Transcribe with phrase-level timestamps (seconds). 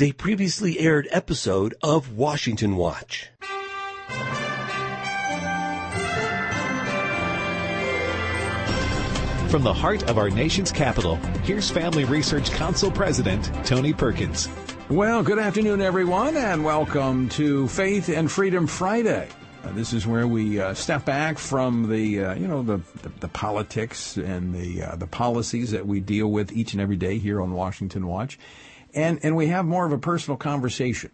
[0.00, 3.28] is a previously aired episode of Washington Watch.
[9.48, 14.48] From the heart of our nation's capital, here's Family Research Council President Tony Perkins.
[14.88, 19.28] Well, good afternoon, everyone, and welcome to Faith and Freedom Friday.
[19.62, 23.10] Uh, this is where we uh, step back from the, uh, you know, the, the,
[23.20, 27.18] the politics and the uh, the policies that we deal with each and every day
[27.18, 28.38] here on Washington Watch,
[28.94, 31.10] and and we have more of a personal conversation,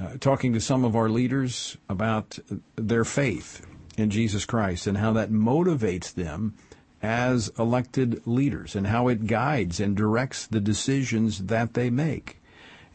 [0.00, 2.38] uh, talking to some of our leaders about
[2.76, 3.66] their faith
[3.96, 6.54] in Jesus Christ and how that motivates them
[7.02, 12.40] as elected leaders and how it guides and directs the decisions that they make.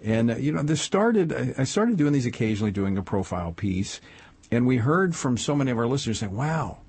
[0.04, 4.02] And, uh, you know, this started, I started doing these occasionally, doing a profile piece,
[4.50, 6.80] and we heard from so many of our listeners saying, wow,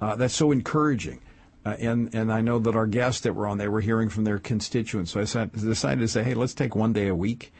[0.00, 1.20] uh, that's so encouraging.
[1.64, 4.24] Uh, and, and I know that our guests that were on, they were hearing from
[4.24, 5.10] their constituents.
[5.12, 7.52] So I decided to say, hey, let's take one day a week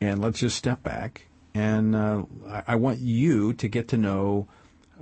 [0.00, 1.26] and let's just step back.
[1.52, 4.48] And uh, I, I want you to get to know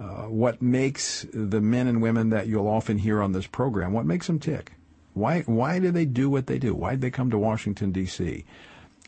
[0.00, 4.06] uh, what makes the men and women that you'll often hear on this program, what
[4.06, 4.72] makes them tick?
[5.12, 6.74] Why, why do they do what they do?
[6.74, 8.44] Why did they come to Washington, D.C.?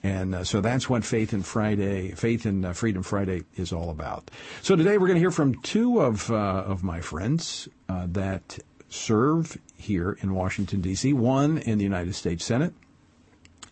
[0.02, 3.91] And uh, so that's what Faith and Friday, Faith and uh, Freedom Friday is all
[3.91, 4.30] about.
[4.62, 8.58] So today we're going to hear from two of, uh, of my friends uh, that
[8.91, 12.74] serve here in Washington, D.C., one in the United States Senate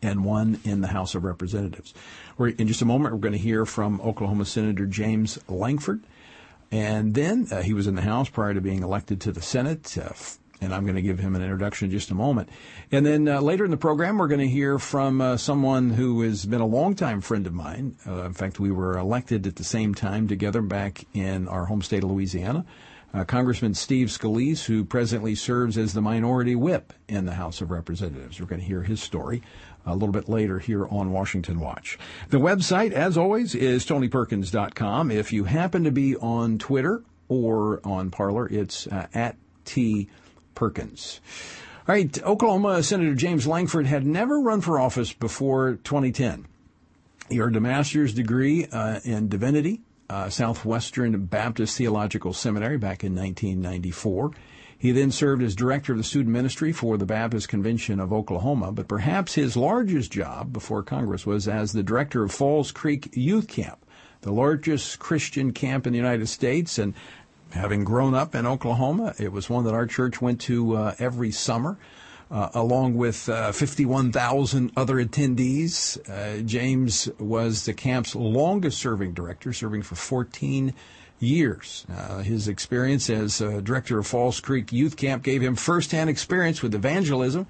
[0.01, 1.93] and one in the House of Representatives.
[2.37, 6.03] We're, in just a moment, we're going to hear from Oklahoma Senator James Lankford.
[6.71, 9.99] And then uh, he was in the House prior to being elected to the Senate.
[9.99, 10.13] Uh,
[10.61, 12.49] and I'm going to give him an introduction in just a moment.
[12.91, 16.23] And then uh, later in the program, we're going to hear from uh, someone who
[16.23, 17.97] has been a longtime friend of mine.
[18.07, 21.83] Uh, in fact, we were elected at the same time together back in our home
[21.83, 22.65] state of Louisiana.
[23.15, 27.71] Uh, Congressman Steve Scalise, who presently serves as the minority whip in the House of
[27.71, 28.39] Representatives.
[28.39, 29.43] We're going to hear his story
[29.87, 31.99] a little bit later here on Washington Watch.
[32.29, 35.11] The website, as always, is tonyperkins.com.
[35.11, 40.09] If you happen to be on Twitter or on Parler, it's uh, at T
[40.55, 41.21] Perkins.
[41.89, 46.47] All right, Oklahoma Senator James Lankford had never run for office before 2010.
[47.31, 49.81] He earned a master's degree uh, in divinity,
[50.11, 54.33] uh, Southwestern Baptist Theological Seminary back in 1994.
[54.79, 58.71] He then served as director of the student ministry for the Baptist Convention of Oklahoma,
[58.71, 63.49] but perhaps his largest job before Congress was as the director of Falls Creek Youth
[63.49, 63.85] Camp,
[64.21, 66.79] the largest Christian camp in the United States.
[66.79, 66.95] And
[67.51, 71.33] having grown up in Oklahoma, it was one that our church went to uh, every
[71.33, 71.77] summer.
[72.31, 75.97] Uh, along with uh, 51,000 other attendees.
[76.11, 80.75] Uh, James was the camp's longest serving director, serving for 14
[81.21, 81.87] years.
[81.91, 86.63] Uh, his experience as uh, director of Falls Creek Youth Camp gave him firsthand experience
[86.63, 87.47] with evangelism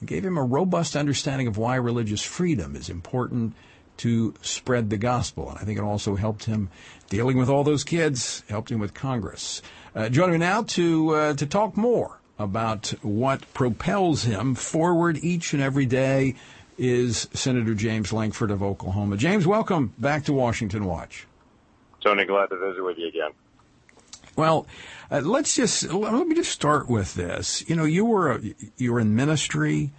[0.00, 3.54] and gave him a robust understanding of why religious freedom is important
[3.98, 5.50] to spread the gospel.
[5.50, 6.70] And I think it also helped him
[7.08, 9.60] dealing with all those kids, helped him with Congress.
[9.94, 15.52] Uh, joining me now to uh, to talk more about what propels him forward each
[15.52, 16.34] and every day
[16.78, 19.16] is Senator James Lankford of Oklahoma.
[19.16, 21.26] James, welcome back to Washington Watch.
[22.00, 23.32] Tony, glad to visit with you again.
[24.36, 24.68] Well,
[25.10, 27.68] uh, let's just let me just start with this.
[27.68, 28.40] You know, you were
[28.76, 29.90] you were in ministry.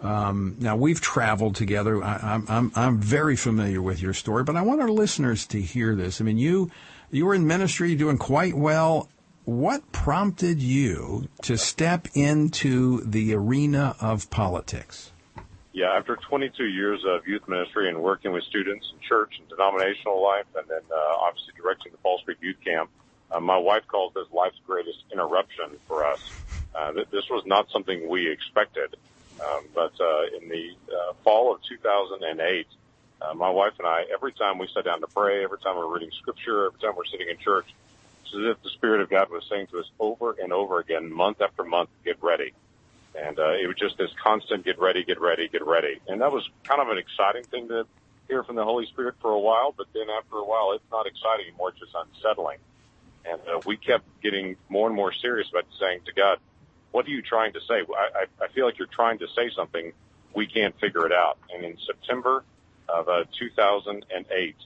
[0.00, 2.02] Um, now we've traveled together.
[2.02, 5.60] I, am I'm I'm very familiar with your story, but I want our listeners to
[5.60, 6.20] hear this.
[6.20, 6.70] I mean, you
[7.10, 9.08] you were in ministry, doing quite well.
[9.50, 15.10] What prompted you to step into the arena of politics?
[15.72, 20.22] Yeah, after 22 years of youth ministry and working with students in church and denominational
[20.22, 22.90] life, and then uh, obviously directing the Falls Creek Youth Camp,
[23.32, 26.20] uh, my wife calls this life's greatest interruption for us.
[26.72, 28.94] Uh, this was not something we expected,
[29.44, 32.68] um, but uh, in the uh, fall of 2008,
[33.20, 35.92] uh, my wife and I, every time we sat down to pray, every time we're
[35.92, 37.66] reading scripture, every time we're sitting in church,
[38.32, 41.12] it's as if the Spirit of God was saying to us over and over again,
[41.12, 42.52] month after month, get ready
[43.14, 46.00] and uh, it was just this constant get ready, get ready, get ready.
[46.06, 47.86] And that was kind of an exciting thing to
[48.28, 51.06] hear from the Holy Spirit for a while, but then after a while, it's not
[51.06, 52.58] exciting anymore, it's just unsettling.
[53.24, 56.38] And uh, we kept getting more and more serious about saying to God,
[56.92, 57.82] what are you trying to say?
[57.96, 59.92] I, I, feel like you're trying to say something.
[60.34, 61.38] We can't figure it out.
[61.54, 62.42] And in September
[62.88, 64.56] of uh, 2008,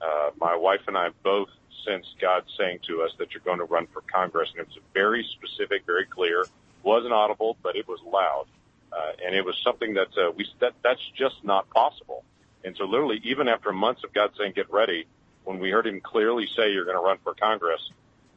[0.00, 1.48] uh, my wife and I both
[1.86, 4.50] sensed God saying to us that you're going to run for Congress.
[4.52, 6.44] And it was very specific, very clear
[6.82, 8.46] wasn't audible, but it was loud,
[8.92, 12.24] uh, and it was something that uh, we that that's just not possible.
[12.64, 15.06] And so, literally, even after months of God saying "Get ready,"
[15.44, 17.80] when we heard Him clearly say "You're going to run for Congress,"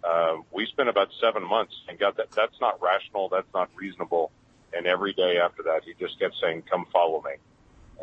[0.03, 4.31] uh, we spent about seven months and God, that that's not rational, that's not reasonable.
[4.75, 7.33] And every day after that, He just kept saying, "Come follow me."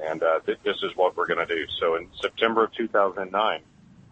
[0.02, 1.66] and uh, th- this is what we're going to do.
[1.78, 3.60] So in September of 2009,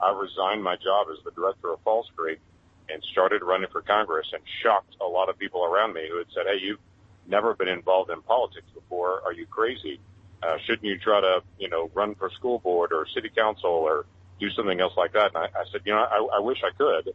[0.01, 2.41] I resigned my job as the director of Falls Creek
[2.89, 6.27] and started running for Congress and shocked a lot of people around me who had
[6.35, 6.81] said, "Hey, you've
[7.27, 9.23] never been involved in politics before.
[9.25, 10.01] Are you crazy?
[10.43, 14.07] Uh, shouldn't you try to, you know, run for school board or city council or
[14.39, 16.71] do something else like that?" And I, I said, "You know, I, I wish I
[16.77, 17.13] could,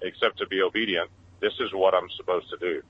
[0.00, 1.10] except to be obedient.
[1.40, 2.82] This is what I'm supposed to do."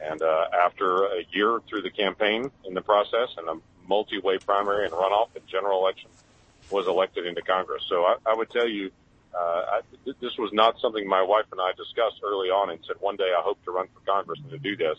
[0.00, 3.56] And uh, after a year through the campaign in the process and a
[3.86, 6.08] multi-way primary and runoff and general election,
[6.70, 7.84] was elected into Congress.
[7.88, 8.90] So I, I would tell you,
[9.34, 9.80] uh, I,
[10.20, 13.30] this was not something my wife and I discussed early on and said one day
[13.36, 14.98] I hope to run for Congress and to do this,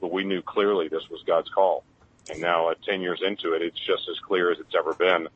[0.00, 1.84] but we knew clearly this was God's call.
[2.30, 5.28] And now, uh, 10 years into it, it's just as clear as it's ever been.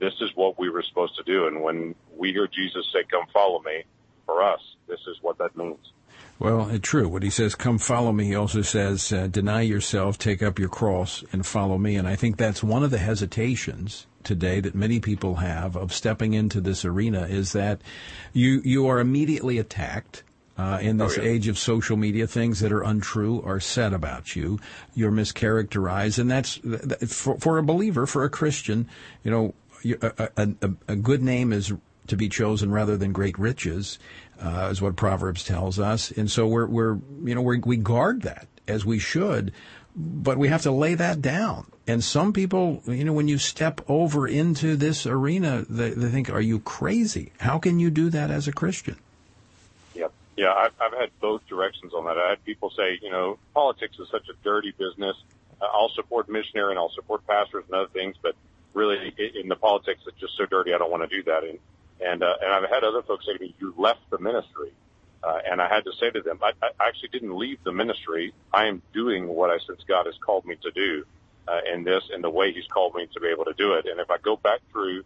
[0.00, 1.46] This is what we were supposed to do.
[1.46, 3.84] And when we hear Jesus say, come follow me,
[4.26, 5.92] for us, this is what that means.
[6.42, 7.08] Well, it's true.
[7.08, 10.68] What he says, come follow me, he also says, uh, deny yourself, take up your
[10.68, 11.94] cross, and follow me.
[11.94, 16.34] And I think that's one of the hesitations today that many people have of stepping
[16.34, 17.80] into this arena is that
[18.32, 20.24] you, you are immediately attacked.
[20.58, 21.28] Uh, in this oh, yeah.
[21.30, 24.60] age of social media, things that are untrue are said about you.
[24.94, 26.56] You're mischaracterized, and that's
[27.10, 28.86] for, for a believer, for a Christian.
[29.24, 29.54] You know,
[30.02, 31.72] a, a, a good name is
[32.06, 33.98] to be chosen rather than great riches
[34.42, 36.10] uh, is what Proverbs tells us.
[36.10, 39.52] And so we're, we're you know, we're, we guard that as we should,
[39.94, 41.70] but we have to lay that down.
[41.86, 46.30] And some people, you know, when you step over into this arena, they, they think,
[46.30, 47.32] are you crazy?
[47.40, 48.96] How can you do that as a Christian?
[49.94, 50.12] Yep.
[50.36, 52.16] Yeah, I've, I've had both directions on that.
[52.18, 55.16] I had people say, you know, politics is such a dirty business.
[55.60, 58.34] I'll support missionary and I'll support pastors and other things, but
[58.74, 60.72] really in the politics, it's just so dirty.
[60.72, 61.44] I don't want to do that.
[61.44, 61.58] And
[62.00, 64.72] and, uh, and I've had other folks say to me, you left the ministry.
[65.22, 68.34] Uh, and I had to say to them, I, I actually didn't leave the ministry.
[68.52, 71.04] I am doing what I sense God has called me to do,
[71.48, 73.86] uh, in this and the way he's called me to be able to do it.
[73.86, 75.04] And if I go back through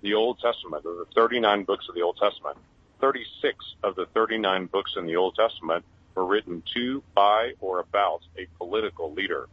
[0.00, 2.56] the Old Testament, the 39 books of the Old Testament,
[3.00, 5.84] 36 of the 39 books in the Old Testament
[6.14, 9.48] were written to, by, or about a political leader.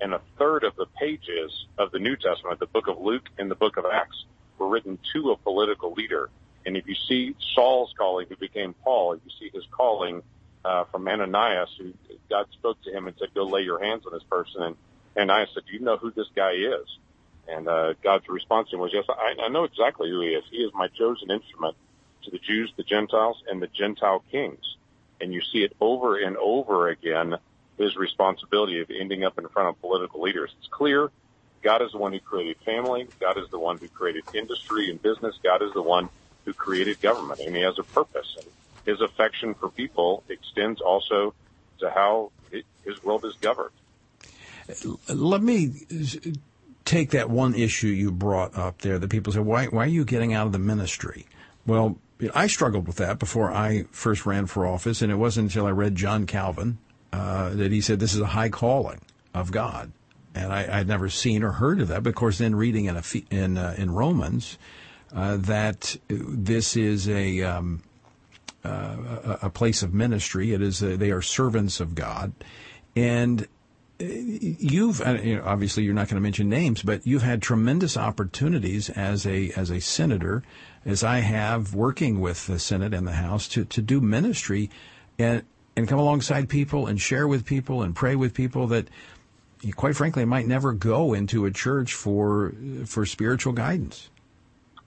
[0.00, 3.50] And a third of the pages of the New Testament, the book of Luke and
[3.50, 4.24] the book of Acts,
[4.62, 6.30] were written to a political leader.
[6.64, 10.22] And if you see Saul's calling, who became Paul, you see his calling
[10.64, 11.92] uh, from Ananias, who
[12.30, 14.76] God spoke to him and said, "Go lay your hands on this person." And
[15.16, 16.86] Ananias said, "Do you know who this guy is?"
[17.48, 20.44] And uh, God's response to him was, "Yes, I, I know exactly who he is.
[20.50, 21.76] He is my chosen instrument
[22.24, 24.76] to the Jews, the Gentiles, and the Gentile kings."
[25.20, 27.36] And you see it over and over again.
[27.78, 30.54] His responsibility of ending up in front of political leaders.
[30.58, 31.10] It's clear
[31.62, 33.08] God is the one who created family.
[33.20, 35.34] God is the one who created industry and business.
[35.42, 36.08] God is the one
[36.44, 38.36] who created government, and He has a purpose.
[38.36, 38.46] And
[38.84, 41.34] His affection for people extends also
[41.78, 43.70] to how His world is governed.
[45.08, 45.72] Let me
[46.84, 50.04] take that one issue you brought up there that people say, why, why are you
[50.04, 51.26] getting out of the ministry?
[51.66, 51.98] Well,
[52.34, 55.70] I struggled with that before I first ran for office, and it wasn't until I
[55.70, 56.78] read John Calvin
[57.12, 59.00] uh, that he said this is a high calling
[59.34, 59.92] of God
[60.34, 62.02] and I, would never seen or heard of that.
[62.02, 64.58] But of course, then reading in a, in uh, in Romans
[65.14, 67.82] uh, that this is a um,
[68.64, 70.52] uh, a place of ministry.
[70.52, 72.32] It is a, they are servants of God,
[72.96, 73.46] and
[73.98, 78.90] you've you know, obviously you're not going to mention names, but you've had tremendous opportunities
[78.90, 80.42] as a as a senator,
[80.84, 84.70] as I have working with the Senate and the House to to do ministry,
[85.18, 85.42] and
[85.76, 88.88] and come alongside people and share with people and pray with people that
[89.70, 92.52] quite frankly, might never go into a church for
[92.86, 94.10] for spiritual guidance.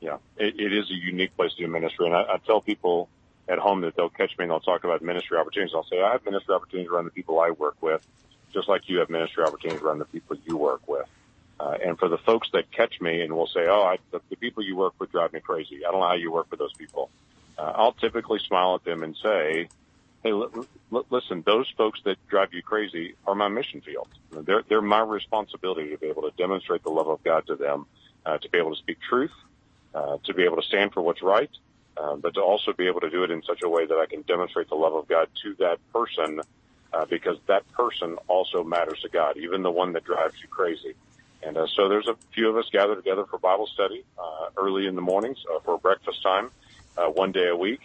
[0.01, 3.09] Yeah, it, it is a unique place to do ministry, and I, I tell people
[3.47, 5.73] at home that they'll catch me and they'll talk about ministry opportunities.
[5.75, 8.05] I'll say I have ministry opportunities around the people I work with,
[8.53, 11.07] just like you have ministry opportunities around the people you work with.
[11.57, 14.35] Uh, and for the folks that catch me and will say, "Oh, I, the, the
[14.35, 15.85] people you work with drive me crazy.
[15.85, 17.09] I don't know how you work with those people,"
[17.57, 19.69] uh, I'll typically smile at them and say,
[20.25, 24.09] hey, l- l- listen, those folks that drive you crazy are my mission field.
[24.31, 27.87] They're, they're my responsibility to be able to demonstrate the love of God to them,
[28.25, 29.31] uh, to be able to speak truth,
[29.95, 31.51] uh, to be able to stand for what's right,
[31.97, 34.07] uh, but to also be able to do it in such a way that I
[34.07, 36.41] can demonstrate the love of God to that person,
[36.93, 40.95] uh, because that person also matters to God, even the one that drives you crazy.
[41.43, 44.87] And uh, so there's a few of us gathered together for Bible study uh, early
[44.87, 46.51] in the mornings uh, for breakfast time,
[46.97, 47.81] uh, one day a week.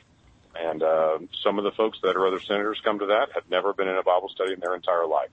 [0.55, 3.73] And uh, some of the folks that are other senators come to that have never
[3.73, 5.31] been in a Bible study in their entire life,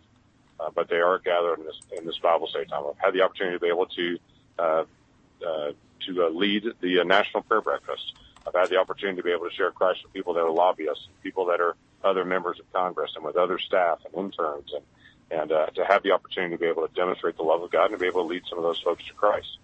[0.60, 2.84] uh, but they are gathered in this in this Bible study time.
[2.88, 4.20] I've had the opportunity to be able to
[4.60, 4.84] uh,
[5.46, 5.72] uh,
[6.06, 8.14] to uh, lead the uh, National Prayer Breakfast.
[8.46, 11.08] I've had the opportunity to be able to share Christ with people that are lobbyists,
[11.24, 14.84] people that are other members of Congress, and with other staff and interns, and
[15.42, 17.86] and uh, to have the opportunity to be able to demonstrate the love of God
[17.86, 19.58] and to be able to lead some of those folks to Christ.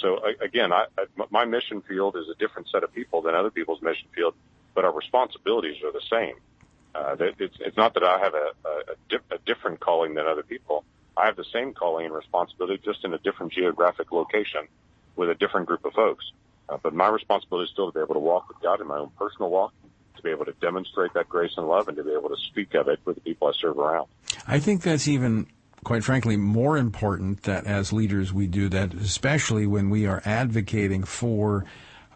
[0.00, 3.50] So again, I, I, my mission field is a different set of people than other
[3.50, 4.34] people's mission field,
[4.74, 6.34] but our responsibilities are the same.
[6.94, 10.42] Uh, it's, it's not that I have a, a, di- a different calling than other
[10.42, 10.84] people.
[11.16, 14.68] I have the same calling and responsibility, just in a different geographic location
[15.16, 16.24] with a different group of folks.
[16.68, 18.98] Uh, but my responsibility is still to be able to walk with God in my
[18.98, 19.72] own personal walk,
[20.16, 22.74] to be able to demonstrate that grace and love, and to be able to speak
[22.74, 24.08] of it with the people I serve around.
[24.46, 25.46] I think that's even
[25.84, 31.02] quite frankly, more important that as leaders we do that, especially when we are advocating
[31.02, 31.64] for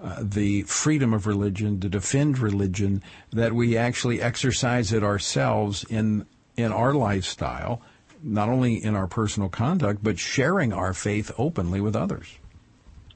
[0.03, 6.27] uh, the freedom of religion, to defend religion, that we actually exercise it ourselves in
[6.57, 7.83] in our lifestyle,
[8.23, 12.39] not only in our personal conduct, but sharing our faith openly with others.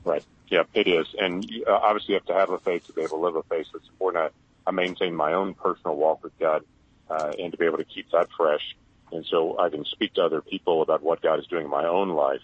[0.05, 0.23] Right.
[0.51, 1.07] Yep, it is.
[1.19, 3.43] And uh, obviously, you have to have a faith to be able to live a
[3.45, 4.33] faith that's important.
[4.67, 6.65] I, I maintain my own personal walk with God
[7.09, 8.75] uh, and to be able to keep that fresh
[9.13, 11.87] and so I can speak to other people about what God is doing in my
[11.87, 12.41] own life.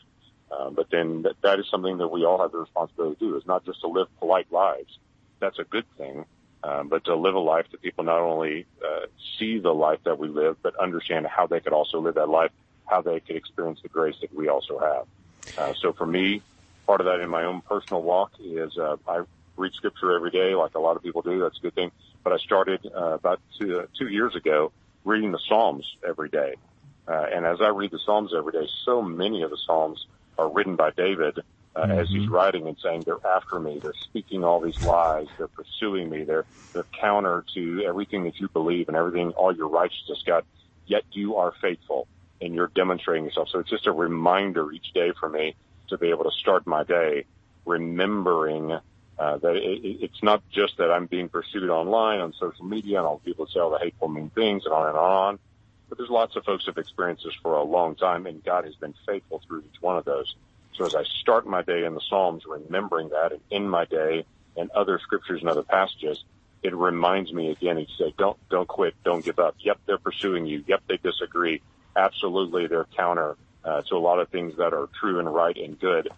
[0.50, 3.36] Uh, but then that, that is something that we all have the responsibility to do.
[3.36, 4.98] Is not just to live polite lives.
[5.40, 6.24] That's a good thing,
[6.62, 9.06] um, but to live a life that people not only uh,
[9.38, 12.52] see the life that we live, but understand how they could also live that life,
[12.86, 15.06] how they could experience the grace that we also have.
[15.58, 16.42] Uh, so for me,
[16.86, 19.22] part of that in my own personal walk is uh, I
[19.56, 21.40] read scripture every day, like a lot of people do.
[21.40, 21.90] That's a good thing.
[22.22, 24.72] But I started uh, about two, uh, two years ago
[25.04, 26.56] reading the Psalms every day.
[27.08, 30.06] Uh, and as I read the Psalms every day, so many of the Psalms
[30.38, 31.40] are written by David
[31.74, 31.98] uh, mm-hmm.
[31.98, 33.78] as he's writing and saying, they're after me.
[33.82, 35.26] They're speaking all these lies.
[35.36, 36.24] They're pursuing me.
[36.24, 40.44] They're, they're counter to everything that you believe and everything, all your righteousness, God.
[40.86, 42.06] Yet you are faithful
[42.40, 43.48] and you're demonstrating yourself.
[43.50, 45.54] So it's just a reminder each day for me
[45.88, 47.24] to be able to start my day
[47.64, 48.78] remembering
[49.18, 53.06] uh, that it, it's not just that I'm being pursued online on social media and
[53.06, 55.38] all people say all the hateful, mean things and on and on.
[55.96, 58.74] But there's lots of folks who've experienced this for a long time, and God has
[58.74, 60.34] been faithful through each one of those.
[60.74, 64.26] So as I start my day in the Psalms, remembering that, and in my day
[64.58, 66.22] and other scriptures and other passages,
[66.62, 69.54] it reminds me again each day, don't don't quit, don't give up.
[69.60, 70.64] Yep, they're pursuing you.
[70.66, 71.62] Yep, they disagree.
[71.94, 75.78] Absolutely, they're counter uh, to a lot of things that are true and right and
[75.78, 76.10] good.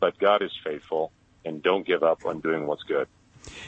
[0.00, 1.12] But God is faithful,
[1.44, 3.08] and don't give up on doing what's good.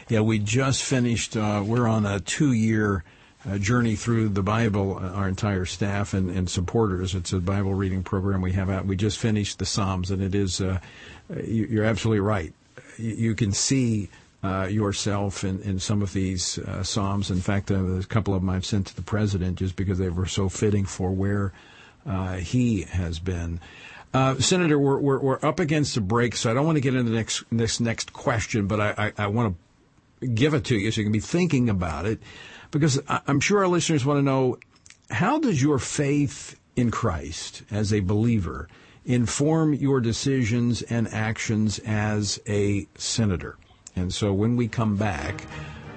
[0.08, 1.36] Yeah, we just finished.
[1.36, 3.04] Uh, we're on a two-year
[3.48, 4.98] uh, journey through the Bible.
[4.98, 7.14] Uh, our entire staff and, and, supporters.
[7.14, 8.86] It's a Bible reading program we have out.
[8.86, 10.60] We just finished the Psalms, and it is.
[10.60, 10.80] Uh,
[11.44, 12.52] you, are absolutely right.
[12.96, 14.08] You, you can see.
[14.42, 17.30] Uh, yourself in, in some of these uh, psalms.
[17.30, 20.24] In fact, a couple of them I've sent to the president just because they were
[20.24, 21.52] so fitting for where
[22.38, 23.60] he has been.
[24.12, 26.96] Uh, Senator, we're, we're, we're, up against a break, so I don't want to get
[26.96, 29.56] into the next this next question, but I, I, I want
[30.20, 32.20] to give it to you so you can be thinking about it,
[32.70, 34.58] because I'm sure our listeners want to know
[35.10, 38.68] how does your faith in Christ as a believer
[39.04, 43.56] inform your decisions and actions as a senator?
[43.96, 45.44] And so when we come back,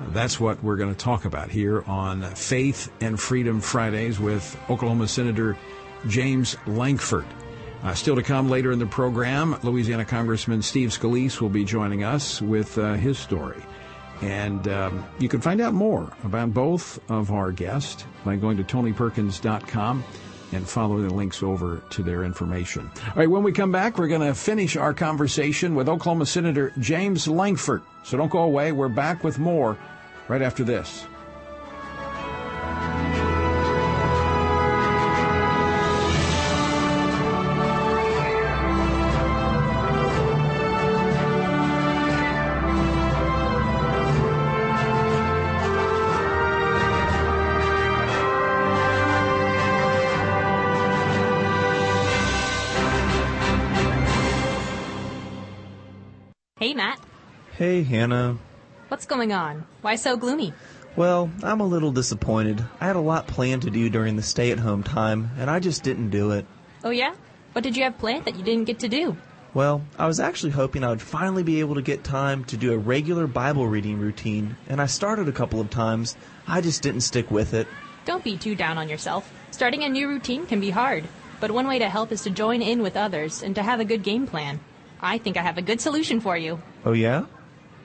[0.10, 5.08] that's what we're going to talk about here on Faith and Freedom Fridays with Oklahoma
[5.08, 5.58] Senator
[6.08, 7.26] James Lankford.
[7.84, 12.04] Uh, still to come later in the program, Louisiana Congressman Steve Scalise will be joining
[12.04, 13.62] us with uh, his story.
[14.24, 18.64] And um, you can find out more about both of our guests by going to
[18.64, 20.04] tonyperkins.com
[20.54, 22.90] and follow the links over to their information.
[23.08, 26.72] All right, when we come back, we're going to finish our conversation with Oklahoma Senator
[26.80, 27.82] James Lankford.
[28.04, 28.72] So don't go away.
[28.72, 29.78] We're back with more
[30.28, 31.06] right after this.
[57.74, 58.38] Hey, Hannah.
[58.90, 59.66] What's going on?
[59.82, 60.54] Why so gloomy?
[60.96, 62.64] Well, I'm a little disappointed.
[62.80, 65.60] I had a lot planned to do during the stay at home time, and I
[65.60, 66.46] just didn't do it.
[66.84, 67.16] Oh, yeah?
[67.54, 69.18] What did you have planned that you didn't get to do?
[69.56, 72.74] Well, I was actually hoping I would finally be able to get time to do
[72.74, 76.16] a regular Bible reading routine, and I started a couple of times.
[76.48, 77.68] I just didn't stick with it.
[78.06, 79.34] Don't be too down on yourself.
[79.50, 81.06] Starting a new routine can be hard,
[81.40, 83.86] but one way to help is to join in with others and to have a
[83.86, 84.60] good game plan.
[85.02, 86.62] I think I have a good solution for you.
[86.86, 87.26] Oh, yeah?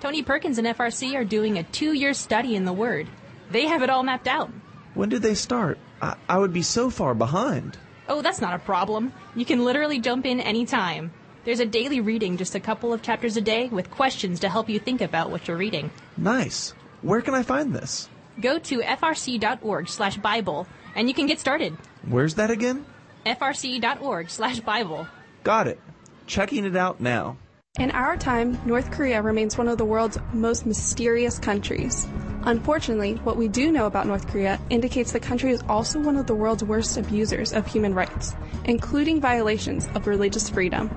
[0.01, 3.09] Tony Perkins and FRC are doing a two year study in the Word.
[3.51, 4.51] They have it all mapped out.
[4.95, 5.79] When did they start?
[6.01, 7.77] I, I would be so far behind.
[8.09, 9.13] Oh, that's not a problem.
[9.35, 11.13] You can literally jump in anytime.
[11.45, 14.69] There's a daily reading, just a couple of chapters a day, with questions to help
[14.69, 15.91] you think about what you're reading.
[16.17, 16.75] Nice.
[17.03, 18.09] Where can I find this?
[18.41, 21.77] Go to frc.org slash Bible, and you can get started.
[22.07, 22.87] Where's that again?
[23.27, 25.09] frc.org slash Bible.
[25.43, 25.81] Got it.
[26.27, 27.37] Checking it out now.
[27.79, 32.09] In our time, North Korea remains one of the world's most mysterious countries.
[32.43, 36.27] Unfortunately, what we do know about North Korea indicates the country is also one of
[36.27, 40.91] the world's worst abusers of human rights, including violations of religious freedom.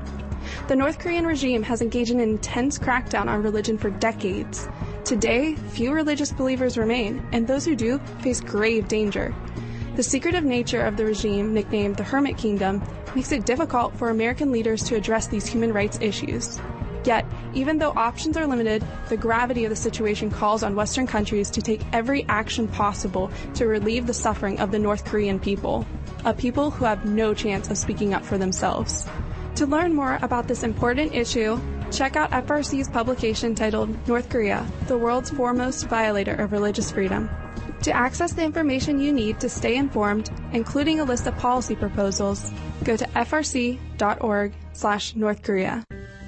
[0.70, 4.68] The North Korean regime has engaged in an intense crackdown on religion for decades.
[5.06, 9.36] Today, few religious believers remain, and those who do face grave danger.
[9.98, 12.82] The secretive nature of the regime, nicknamed the Hermit Kingdom,
[13.16, 16.60] makes it difficult for American leaders to address these human rights issues.
[17.04, 21.50] Yet, even though options are limited, the gravity of the situation calls on Western countries
[21.52, 25.86] to take every action possible to relieve the suffering of the North Korean people,
[26.26, 29.08] a people who have no chance of speaking up for themselves.
[29.56, 31.60] To learn more about this important issue,
[31.92, 37.30] check out FRC's publication titled North Korea, the world's foremost violator of religious freedom.
[37.84, 42.54] To access the information you need to stay informed, including a list of policy proposals,
[42.84, 45.84] go to frc.org slash North Korea.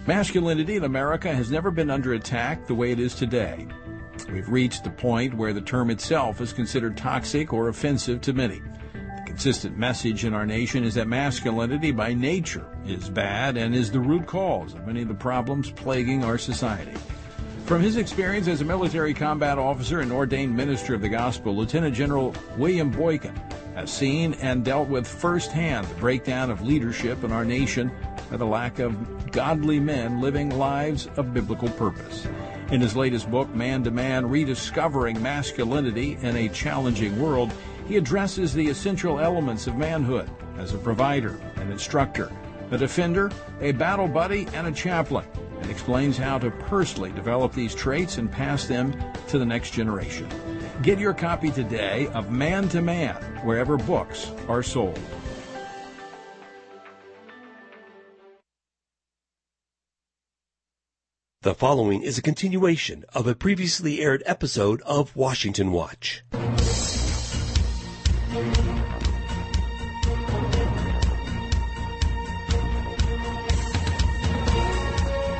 [0.05, 3.65] Masculinity in America has never been under attack the way it is today.
[4.29, 8.61] We've reached the point where the term itself is considered toxic or offensive to many.
[8.91, 13.91] The consistent message in our nation is that masculinity by nature is bad and is
[13.91, 16.97] the root cause of many of the problems plaguing our society.
[17.65, 21.95] From his experience as a military combat officer and ordained minister of the gospel, Lieutenant
[21.95, 23.35] General William Boykin
[23.73, 27.89] has seen and dealt with firsthand the breakdown of leadership in our nation
[28.33, 32.27] by the lack of godly men living lives of biblical purpose.
[32.71, 37.53] In his latest book, Man to Man Rediscovering Masculinity in a Challenging World,
[37.87, 42.31] he addresses the essential elements of manhood as a provider, an instructor,
[42.71, 43.29] a defender,
[43.61, 45.27] a battle buddy, and a chaplain,
[45.61, 50.27] and explains how to personally develop these traits and pass them to the next generation.
[50.81, 53.13] Get your copy today of Man to Man
[53.43, 54.99] wherever books are sold.
[61.43, 66.23] The following is a continuation of a previously aired episode of Washington Watch.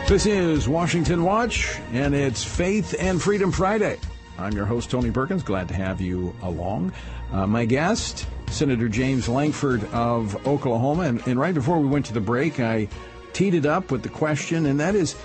[0.10, 3.98] This is Washington Watch, and it's Faith and Freedom Friday.
[4.38, 5.42] I'm your host, Tony Perkins.
[5.42, 6.92] Glad to have you along.
[7.32, 11.04] Uh, my guest, Senator James Lankford of Oklahoma.
[11.04, 12.90] And, and right before we went to the break, I
[13.32, 15.16] teed it up with the question, and that is,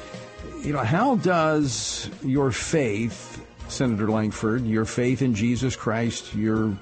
[0.63, 6.77] you know, how does your faith, Senator Lankford, your faith in Jesus Christ, you're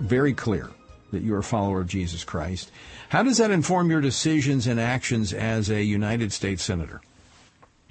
[0.00, 0.70] very clear
[1.12, 2.70] that you're a follower of Jesus Christ.
[3.08, 7.00] How does that inform your decisions and actions as a United States Senator?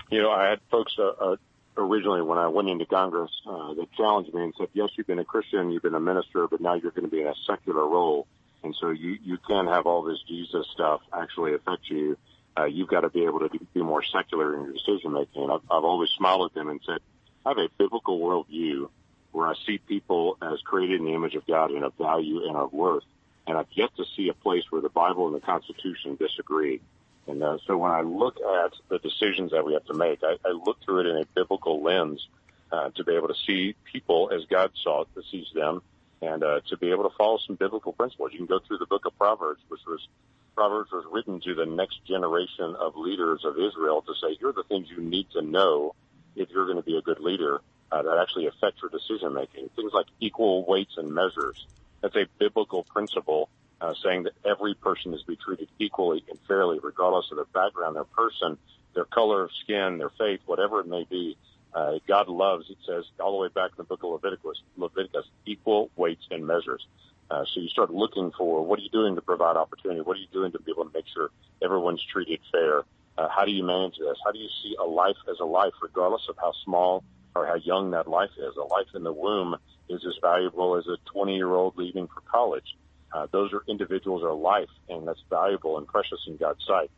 [0.09, 1.35] You know, I had folks uh, uh,
[1.77, 5.19] originally when I went into Congress uh, that challenged me and said, "Yes, you've been
[5.19, 7.85] a Christian, you've been a minister, but now you're going to be in a secular
[7.85, 8.27] role,
[8.63, 12.17] and so you you can't have all this Jesus stuff actually affect you.
[12.57, 15.61] Uh, you've got to be able to be more secular in your decision making." I've,
[15.69, 16.99] I've always smiled at them and said,
[17.45, 18.89] "I have a biblical worldview
[19.31, 22.55] where I see people as created in the image of God and of value and
[22.55, 23.03] of worth,
[23.45, 26.81] and I've yet to see a place where the Bible and the Constitution disagree."
[27.27, 30.37] And uh, so when I look at the decisions that we have to make, I,
[30.45, 32.25] I look through it in a biblical lens
[32.71, 35.81] uh, to be able to see people as God saw sees them,
[36.21, 38.31] and uh, to be able to follow some biblical principles.
[38.31, 40.07] You can go through the book of Proverbs, which was
[40.55, 44.53] Proverbs was written to the next generation of leaders of Israel to say, here are
[44.53, 45.93] the things you need to know
[46.35, 49.69] if you're going to be a good leader uh, that actually affect your decision making.
[49.75, 51.67] Things like equal weights and measures.
[52.01, 53.49] That's a biblical principle
[53.79, 57.45] uh, saying that every person is to be treated equally and fairly, regardless of their
[57.45, 58.57] background, their person,
[58.95, 61.37] their color of skin, their faith, whatever it may be.
[61.77, 65.25] Uh, God loves, it says all the way back in the book of Leviticus, Leviticus,
[65.45, 66.83] equal weights and measures.
[67.29, 70.01] Uh, so you start looking for what are you doing to provide opportunity?
[70.01, 71.29] What are you doing to be able to make sure
[71.61, 72.79] everyone's treated fair?
[73.15, 74.17] Uh, how do you manage this?
[74.25, 77.03] How do you see a life as a life, regardless of how small
[77.35, 78.55] or how young that life is?
[78.57, 79.55] A life in the womb
[79.87, 82.75] is as valuable as a 20 year old leaving for college.
[83.13, 86.89] Uh, those are individuals are life, and that's valuable and precious in God's sight.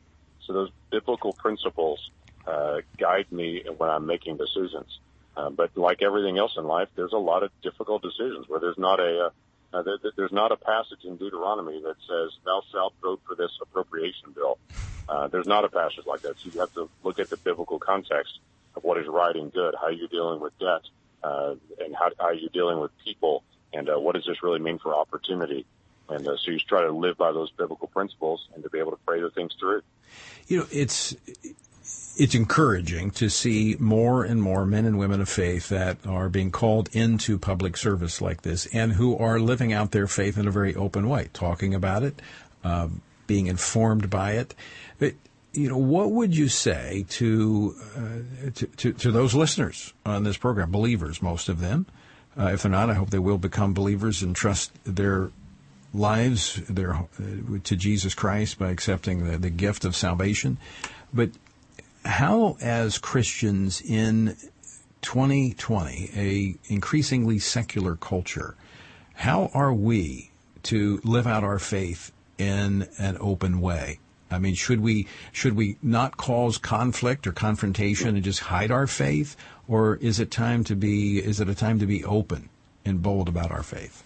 [0.48, 2.00] So those biblical principles
[2.48, 5.00] uh, guide me when I'm making decisions.
[5.36, 8.78] Uh, but like everything else in life, there's a lot of difficult decisions where there's
[8.78, 9.30] not a uh,
[9.72, 13.52] uh, there, there's not a passage in Deuteronomy that says thou shalt vote for this
[13.62, 14.58] appropriation bill.
[15.08, 16.40] Uh, there's not a passage like that.
[16.40, 18.40] So you have to look at the biblical context
[18.76, 20.82] of what is right and good, how you're dealing with debt,
[21.24, 24.80] uh, and how, how you're dealing with people, and uh, what does this really mean
[24.80, 25.66] for opportunity.
[26.08, 28.92] And uh, so you try to live by those biblical principles and to be able
[28.92, 29.82] to pray the things through.
[30.48, 31.16] You know, it's
[32.20, 36.52] it's encouraging to see more and more men and women of faith that are being
[36.52, 40.52] called into public service like this and who are living out their faith in a
[40.52, 42.22] very open way, talking about it,
[42.66, 42.90] uh,
[43.26, 44.54] being informed by it.
[44.98, 45.14] But
[45.54, 50.38] you know, what would you say to, uh, to, to, to those listeners on this
[50.38, 51.86] program, believers, most of them?
[52.38, 55.32] Uh, if they're not, I hope they will become believers and trust their
[55.94, 57.06] lives their, uh,
[57.64, 60.58] to Jesus Christ by accepting the, the gift of salvation.
[61.14, 61.32] But
[62.06, 64.36] how, as Christians in
[65.02, 68.56] 2020, a increasingly secular culture,
[69.16, 70.32] how are we
[70.64, 74.00] to live out our faith in an open way?
[74.32, 78.88] I mean, should we should we not cause conflict or confrontation and just hide our
[78.88, 79.36] faith,
[79.68, 82.50] or is it time to be is it a time to be open
[82.86, 84.04] and bold about our faith?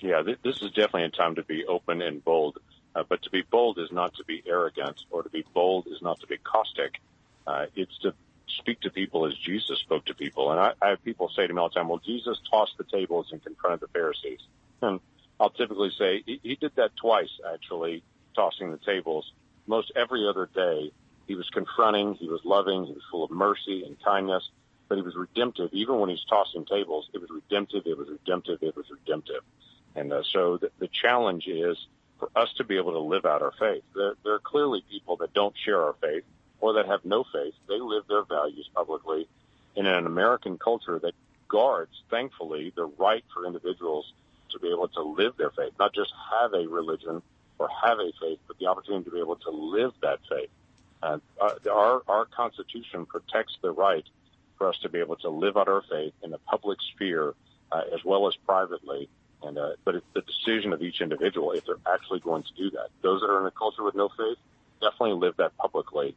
[0.00, 2.58] Yeah, th- this is definitely a time to be open and bold.
[2.94, 6.00] Uh, but to be bold is not to be arrogant, or to be bold is
[6.02, 7.00] not to be caustic.
[7.48, 8.12] Uh, it's to
[8.60, 10.50] speak to people as Jesus spoke to people.
[10.50, 12.84] And I, I have people say to me all the time, "Well, Jesus tossed the
[12.84, 14.40] tables and confronted the Pharisees."
[14.82, 15.00] And
[15.40, 18.02] I'll typically say he, he did that twice, actually,
[18.34, 19.32] tossing the tables
[19.68, 20.90] most every other day,
[21.26, 24.48] he was confronting, he was loving, he was full of mercy and kindness,
[24.88, 25.68] but he was redemptive.
[25.72, 29.42] Even when he's tossing tables, it was redemptive, it was redemptive, it was redemptive.
[29.94, 31.76] And uh, so the, the challenge is
[32.18, 33.82] for us to be able to live out our faith.
[33.94, 36.24] There, there are clearly people that don't share our faith
[36.60, 37.54] or that have no faith.
[37.68, 39.28] They live their values publicly
[39.76, 41.12] in an American culture that
[41.48, 44.12] guards, thankfully, the right for individuals
[44.50, 47.22] to be able to live their faith, not just have a religion,
[47.58, 50.50] or have a faith, but the opportunity to be able to live that faith.
[51.02, 51.18] Uh,
[51.70, 54.04] our, our Constitution protects the right
[54.56, 57.34] for us to be able to live out our faith in the public sphere
[57.70, 59.08] uh, as well as privately.
[59.42, 62.70] And uh, but it's the decision of each individual if they're actually going to do
[62.70, 62.88] that.
[63.02, 64.38] Those that are in a culture with no faith
[64.80, 66.16] definitely live that publicly.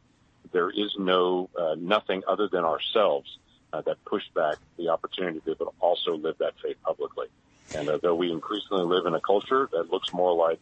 [0.50, 3.38] There is no uh, nothing other than ourselves
[3.72, 7.26] uh, that push back the opportunity to be able to also live that faith publicly.
[7.74, 10.58] And uh, though we increasingly live in a culture that looks more like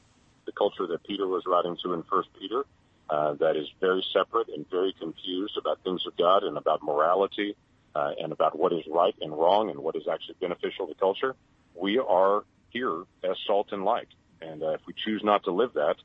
[0.47, 2.65] the culture that Peter was writing to in First Peter,
[3.09, 7.57] uh, that is very separate and very confused about things of God and about morality
[7.95, 11.35] uh, and about what is right and wrong and what is actually beneficial to culture.
[11.75, 14.09] We are here as salt and light,
[14.41, 15.97] and uh, if we choose not to live that,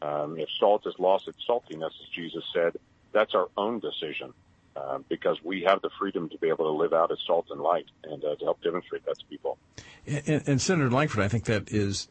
[0.00, 2.76] um, if salt has lost its saltiness, as Jesus said,
[3.12, 4.32] that's our own decision.
[4.76, 7.60] Uh, because we have the freedom to be able to live out as salt and
[7.60, 9.58] light and uh, to help demonstrate that to people.
[10.06, 12.06] And, and, Senator Lankford, I think that is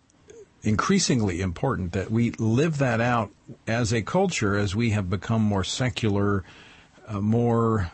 [0.63, 3.31] increasingly important that we live that out
[3.67, 6.43] as a culture as we have become more secular,
[7.07, 7.89] uh, more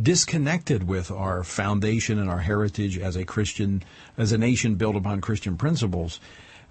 [0.00, 3.82] disconnected with our foundation and our heritage as a Christian,
[4.16, 6.20] as a nation built upon Christian principles,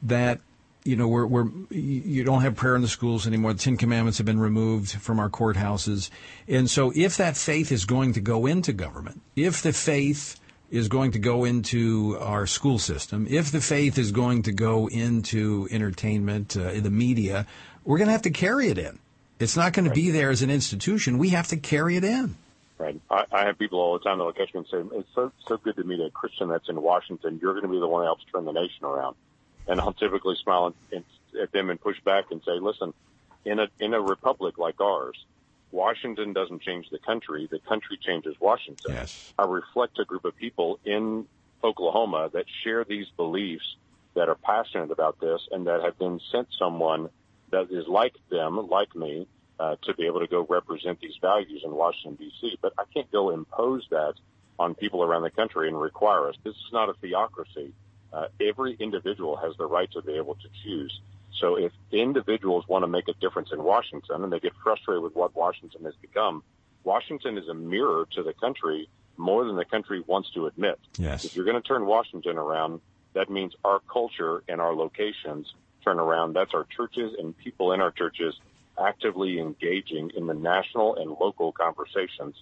[0.01, 0.39] that
[0.85, 3.53] you know we're, we're you don't have prayer in the schools anymore.
[3.53, 6.09] The Ten Commandments have been removed from our courthouses,
[6.47, 10.87] and so if that faith is going to go into government, if the faith is
[10.87, 15.67] going to go into our school system, if the faith is going to go into
[15.71, 17.45] entertainment, uh, the media,
[17.85, 18.97] we're going to have to carry it in.
[19.39, 21.17] It's not going to be there as an institution.
[21.17, 22.35] We have to carry it in.
[22.77, 22.99] Right.
[23.09, 25.31] I, I have people all the time that will catch me and say, "It's so
[25.47, 27.39] so good to meet a Christian that's in Washington.
[27.41, 29.15] You're going to be the one that helps turn the nation around."
[29.67, 32.93] And I'll typically smile and, and, at them and push back and say, "Listen,
[33.45, 35.17] in a in a republic like ours,
[35.71, 37.47] Washington doesn't change the country.
[37.49, 38.93] The country changes Washington.
[38.93, 39.09] Yes.
[39.37, 41.27] I reflect a group of people in
[41.63, 43.75] Oklahoma that share these beliefs,
[44.15, 47.09] that are passionate about this, and that have been sent someone
[47.51, 49.27] that is like them, like me,
[49.59, 52.57] uh, to be able to go represent these values in Washington, D.C.
[52.61, 54.13] But I can't go impose that
[54.59, 56.35] on people around the country and require us.
[56.43, 57.73] This is not a theocracy.
[58.13, 61.01] Uh, every individual has the right to be able to choose.
[61.39, 65.15] So if individuals want to make a difference in Washington and they get frustrated with
[65.15, 66.43] what Washington has become,
[66.83, 70.79] Washington is a mirror to the country more than the country wants to admit.
[70.97, 71.25] Yes.
[71.25, 72.81] If you're going to turn Washington around,
[73.13, 76.33] that means our culture and our locations turn around.
[76.33, 78.35] That's our churches and people in our churches
[78.79, 82.35] actively engaging in the national and local conversations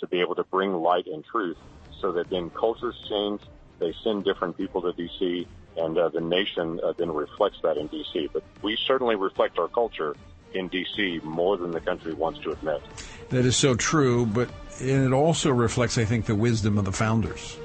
[0.00, 1.58] to be able to bring light and truth
[2.00, 3.40] so that then cultures change.
[3.84, 7.88] They send different people to DC and uh, the nation uh, then reflects that in
[7.88, 8.30] D.C.
[8.32, 10.16] But we certainly reflect our culture
[10.54, 11.20] in D.C.
[11.22, 12.80] more than the country wants to admit.
[13.28, 14.48] That is so true, but
[14.80, 17.58] it also reflects, I think, the wisdom of the founders.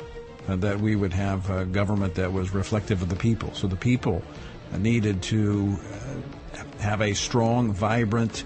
[0.49, 3.53] Uh, that we would have a government that was reflective of the people.
[3.53, 4.21] So the people
[4.77, 8.43] needed to uh, have a strong, vibrant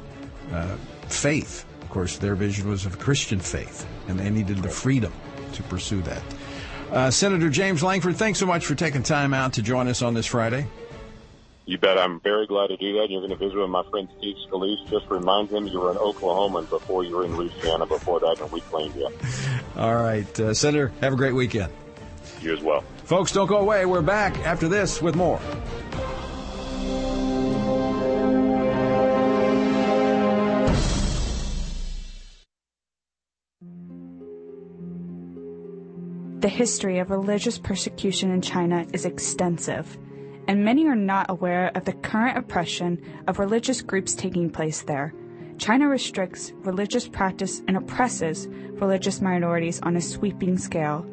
[0.51, 0.75] uh,
[1.07, 1.65] faith.
[1.81, 5.13] Of course, their vision was of Christian faith, and they needed the freedom
[5.53, 6.21] to pursue that.
[6.93, 10.13] Uh, Senator James Lankford, thanks so much for taking time out to join us on
[10.13, 10.67] this Friday.
[11.65, 11.97] You bet.
[11.97, 13.09] I'm very glad to do that.
[13.09, 14.87] You're going to visit with my friend Steve Scalise.
[14.91, 18.51] Just remind him you were an Oklahoman before you were in Louisiana before that, and
[18.51, 19.09] we claimed you.
[19.75, 20.39] All right.
[20.39, 21.73] Uh, Senator, have a great weekend.
[22.41, 22.83] You as well.
[23.05, 23.87] Folks, don't go away.
[23.87, 25.39] We're back after this with more.
[36.43, 39.97] The history of religious persecution in China is extensive,
[40.45, 45.13] and many are not aware of the current oppression of religious groups taking place there.
[45.57, 51.05] China restricts religious practice and oppresses religious minorities on a sweeping scale.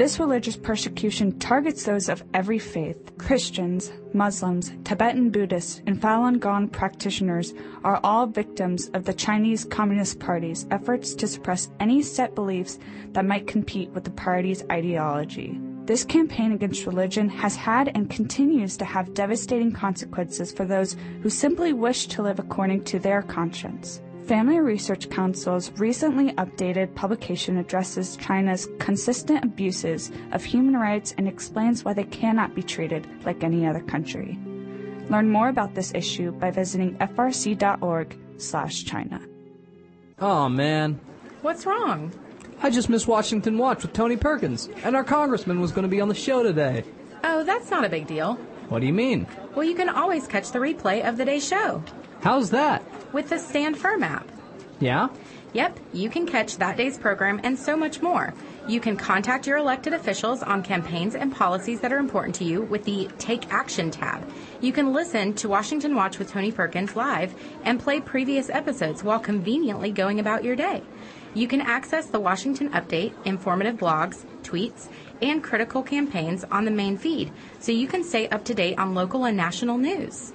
[0.00, 3.18] This religious persecution targets those of every faith.
[3.18, 7.52] Christians, Muslims, Tibetan Buddhists, and Falun Gong practitioners
[7.84, 12.78] are all victims of the Chinese Communist Party's efforts to suppress any set beliefs
[13.12, 15.60] that might compete with the party's ideology.
[15.84, 21.28] This campaign against religion has had and continues to have devastating consequences for those who
[21.28, 24.00] simply wish to live according to their conscience.
[24.30, 31.84] Family Research Council's recently updated publication addresses China's consistent abuses of human rights and explains
[31.84, 34.38] why they cannot be treated like any other country.
[35.08, 39.20] Learn more about this issue by visiting frc.org/china.
[40.20, 41.00] Oh man,
[41.42, 42.12] what's wrong?
[42.62, 46.00] I just missed Washington Watch with Tony Perkins, and our congressman was going to be
[46.00, 46.84] on the show today.
[47.24, 48.34] Oh, that's not a big deal.
[48.68, 49.26] What do you mean?
[49.56, 51.82] Well, you can always catch the replay of the day's show.
[52.22, 52.82] How's that?
[53.12, 54.26] with the Stand Firm app.
[54.78, 55.08] Yeah?
[55.52, 58.32] Yep, you can catch that day's program and so much more.
[58.68, 62.62] You can contact your elected officials on campaigns and policies that are important to you
[62.62, 64.24] with the Take Action tab.
[64.60, 69.18] You can listen to Washington Watch with Tony Perkins live and play previous episodes while
[69.18, 70.84] conveniently going about your day.
[71.34, 74.88] You can access the Washington Update, informative blogs, tweets,
[75.20, 78.94] and critical campaigns on the main feed so you can stay up to date on
[78.94, 80.32] local and national news.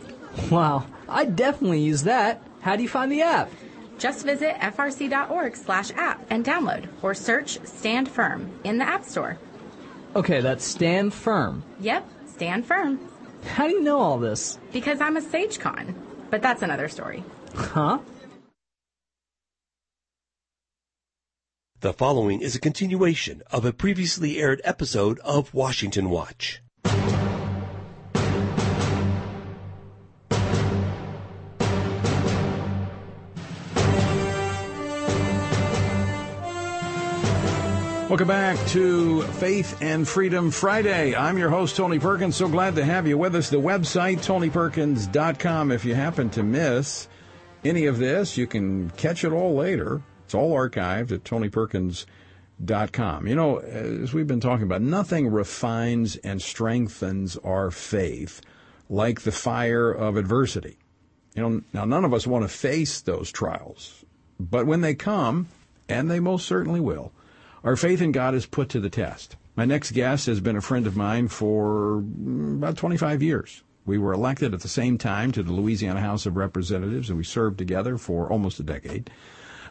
[0.51, 2.41] Wow, I definitely use that.
[2.61, 3.51] How do you find the app?
[3.97, 9.37] Just visit frc.org slash app and download or search Stand Firm in the App Store.
[10.15, 11.63] Okay, that's Stand Firm.
[11.79, 12.99] Yep, Stand Firm.
[13.45, 14.59] How do you know all this?
[14.73, 15.93] Because I'm a SageCon.
[16.29, 17.23] But that's another story.
[17.53, 17.99] Huh?
[21.81, 26.61] The following is a continuation of a previously aired episode of Washington Watch.
[38.07, 41.15] Welcome back to Faith and Freedom Friday.
[41.15, 42.35] I'm your host, Tony Perkins.
[42.35, 43.49] So glad to have you with us.
[43.49, 45.71] The website, tonyperkins.com.
[45.71, 47.07] If you happen to miss
[47.63, 50.03] any of this, you can catch it all later.
[50.23, 53.27] It's all archived at tonyperkins.com.
[53.27, 58.39] You know, as we've been talking about, nothing refines and strengthens our faith
[58.87, 60.77] like the fire of adversity.
[61.33, 64.05] You know, now none of us want to face those trials,
[64.39, 65.47] but when they come,
[65.89, 67.11] and they most certainly will,
[67.65, 69.35] our faith in God is put to the test.
[69.55, 73.63] My next guest has been a friend of mine for mm, about 25 years.
[73.87, 77.23] We were elected at the same time to the Louisiana House of Representatives, and we
[77.23, 79.09] served together for almost a decade.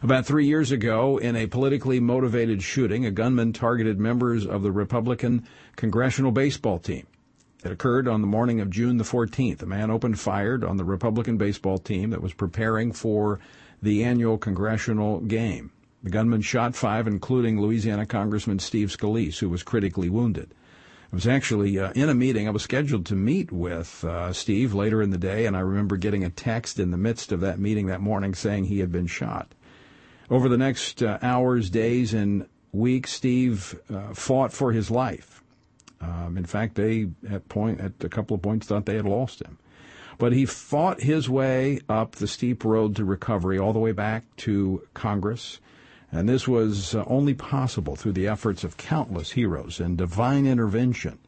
[0.03, 4.73] About three years ago, in a politically motivated shooting, a gunman targeted members of the
[4.73, 7.07] Republican congressional baseball team.
[7.63, 9.61] It occurred on the morning of June the 14th.
[9.61, 13.39] A man opened fire on the Republican baseball team that was preparing for
[13.81, 15.71] the annual congressional game.
[16.05, 20.53] The gunman shot five, including Louisiana Congressman Steve Scalise, who was critically wounded.
[21.11, 22.47] I was actually uh, in a meeting.
[22.47, 25.97] I was scheduled to meet with uh, Steve later in the day, and I remember
[25.97, 29.07] getting a text in the midst of that meeting that morning saying he had been
[29.07, 29.55] shot.
[30.29, 35.41] Over the next uh, hours, days, and weeks, Steve uh, fought for his life.
[36.01, 39.41] Um, in fact, they at point at a couple of points thought they had lost
[39.41, 39.57] him,
[40.19, 44.23] but he fought his way up the steep road to recovery, all the way back
[44.35, 45.59] to Congress.
[46.15, 51.19] And this was uh, only possible through the efforts of countless heroes and divine intervention.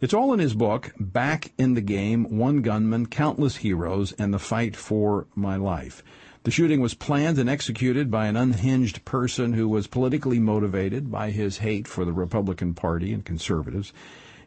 [0.00, 4.40] It's all in his book, Back in the Game One Gunman, Countless Heroes, and the
[4.40, 6.02] Fight for My Life.
[6.42, 11.30] The shooting was planned and executed by an unhinged person who was politically motivated by
[11.30, 13.92] his hate for the Republican Party and conservatives.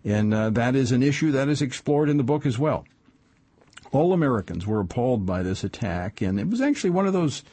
[0.03, 2.84] And uh, that is an issue that is explored in the book as well.
[3.93, 7.43] All Americans were appalled by this attack, and it was actually one of those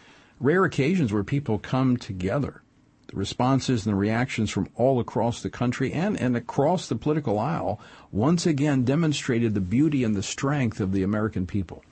[0.42, 2.62] rare occasions where people come together.
[3.06, 7.38] The responses and the reactions from all across the country and, and across the political
[7.38, 11.84] aisle once again demonstrated the beauty and the strength of the American people.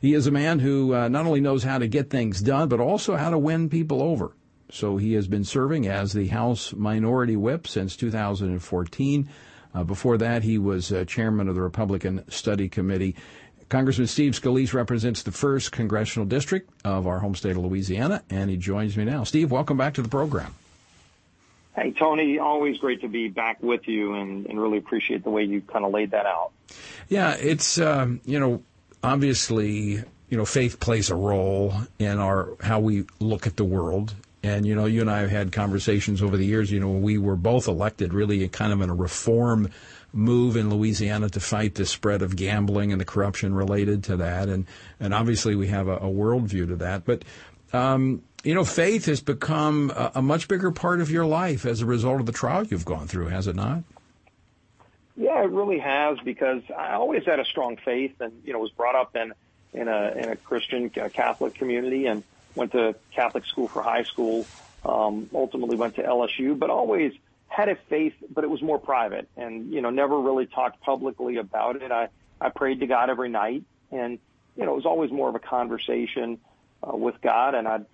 [0.00, 2.80] He is a man who uh, not only knows how to get things done, but
[2.80, 4.32] also how to win people over.
[4.70, 9.28] So he has been serving as the House Minority Whip since 2014.
[9.74, 13.14] Uh, before that, he was uh, chairman of the Republican Study Committee.
[13.68, 18.48] Congressman Steve Scalise represents the first congressional district of our home state of Louisiana, and
[18.48, 19.24] he joins me now.
[19.24, 20.54] Steve, welcome back to the program.
[21.74, 25.44] Hey, Tony, always great to be back with you and, and really appreciate the way
[25.44, 26.52] you kind of laid that out.
[27.08, 28.62] Yeah, it's, um, you know,
[29.02, 34.14] obviously, you know, faith plays a role in our how we look at the world
[34.46, 37.18] And, you know, you and I have had conversations over the years, you know, we
[37.18, 39.70] were both elected really kind of in a reform
[40.16, 44.48] move in Louisiana to fight the spread of gambling and the corruption related to that.
[44.48, 44.66] And,
[44.98, 47.04] and obviously we have a, a worldview to that.
[47.04, 47.24] But,
[47.72, 51.82] um, you know, faith has become a, a much bigger part of your life as
[51.82, 53.82] a result of the trial you've gone through, has it not?
[55.16, 58.70] Yeah, it really has because I always had a strong faith and, you know, was
[58.70, 59.32] brought up in,
[59.72, 62.22] in a, in a Christian a Catholic community and
[62.54, 64.46] went to Catholic school for high school,
[64.84, 67.12] um, ultimately went to LSU, but always
[67.56, 71.38] had a faith, but it was more private and, you know, never really talked publicly
[71.38, 71.90] about it.
[71.90, 74.18] I, I prayed to God every night and,
[74.56, 76.38] you know, it was always more of a conversation
[76.86, 77.86] uh, with God and I'd,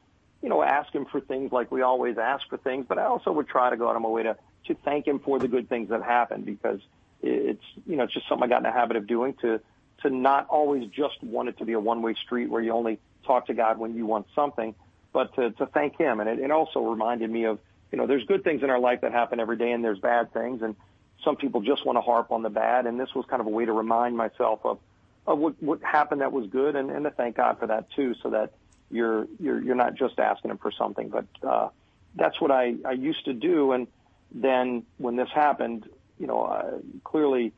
[0.42, 3.30] you know, ask him for things like we always ask for things, but I also
[3.30, 5.68] would try to go out of my way to, to thank him for the good
[5.68, 6.80] things that happen because
[7.22, 9.60] it's, you know, it's just something I got in the habit of doing to,
[10.02, 13.46] to not always just want it to be a one-way street where you only talk
[13.46, 14.74] to God when you want something,
[15.12, 16.18] but to, to thank him.
[16.18, 17.60] And it, it also reminded me of,
[17.92, 20.32] you know, there's good things in our life that happen every day and there's bad
[20.32, 20.62] things.
[20.62, 20.74] And
[21.22, 22.86] some people just want to harp on the bad.
[22.86, 24.78] And this was kind of a way to remind myself of,
[25.26, 28.14] of what, what happened that was good and, and to thank God for that too,
[28.22, 28.54] so that
[28.90, 31.68] you're, you're, you're not just asking him for something, but, uh,
[32.14, 33.72] that's what I, I used to do.
[33.72, 33.86] And
[34.32, 37.52] then when this happened, you know, uh, clearly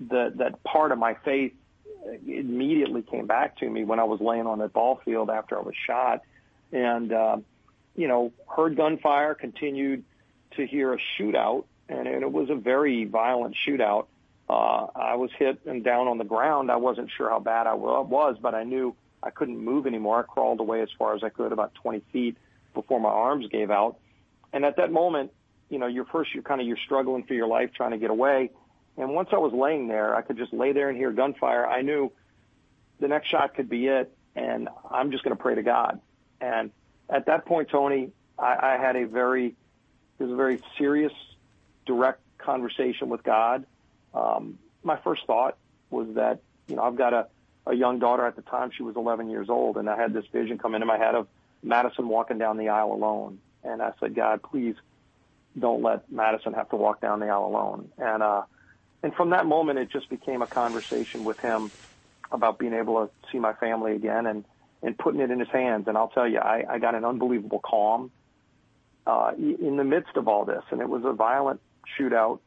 [0.00, 1.54] the, that part of my faith
[2.26, 5.62] immediately came back to me when I was laying on that ball field after I
[5.62, 6.22] was shot.
[6.72, 7.38] And, uh,
[7.96, 10.04] you know, heard gunfire, continued
[10.52, 14.06] to hear a shootout, and, and it was a very violent shootout.
[14.48, 16.70] Uh, I was hit and down on the ground.
[16.70, 20.20] I wasn't sure how bad I was, but I knew I couldn't move anymore.
[20.20, 22.36] I crawled away as far as I could, about 20 feet
[22.74, 23.96] before my arms gave out.
[24.52, 25.32] And at that moment,
[25.68, 28.10] you know, you're first, you're kind of, you're struggling for your life trying to get
[28.10, 28.50] away.
[28.96, 31.66] And once I was laying there, I could just lay there and hear gunfire.
[31.66, 32.12] I knew
[33.00, 34.12] the next shot could be it.
[34.36, 36.00] And I'm just going to pray to God.
[36.40, 36.70] And
[37.08, 39.54] at that point, Tony, I, I had a very,
[40.18, 41.12] it was a very serious,
[41.86, 43.66] direct conversation with God.
[44.14, 45.56] Um, my first thought
[45.90, 47.26] was that, you know, I've got a,
[47.66, 48.70] a young daughter at the time.
[48.76, 49.76] She was 11 years old.
[49.76, 51.28] And I had this vision come into my head of
[51.62, 53.38] Madison walking down the aisle alone.
[53.62, 54.74] And I said, God, please
[55.58, 57.90] don't let Madison have to walk down the aisle alone.
[57.98, 58.42] And, uh,
[59.02, 61.70] and from that moment, it just became a conversation with him
[62.30, 64.44] about being able to see my family again and,
[64.82, 65.88] and putting it in his hands.
[65.88, 68.10] And I'll tell you, I, I got an unbelievable calm
[69.06, 70.62] uh, in the midst of all this.
[70.70, 71.60] And it was a violent
[71.98, 72.40] shootout,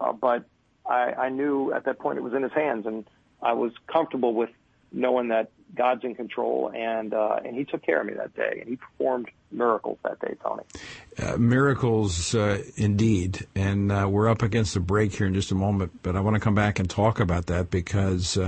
[0.00, 0.44] uh, but
[0.86, 3.04] I, I knew at that point it was in his hands, and
[3.42, 4.50] I was comfortable with
[4.92, 8.58] knowing that God's in control, and uh, and He took care of me that day,
[8.60, 10.62] and He performed miracles that day, Tony.
[11.18, 15.54] Uh, miracles, uh, indeed, and uh, we're up against a break here in just a
[15.54, 18.38] moment, but I want to come back and talk about that because.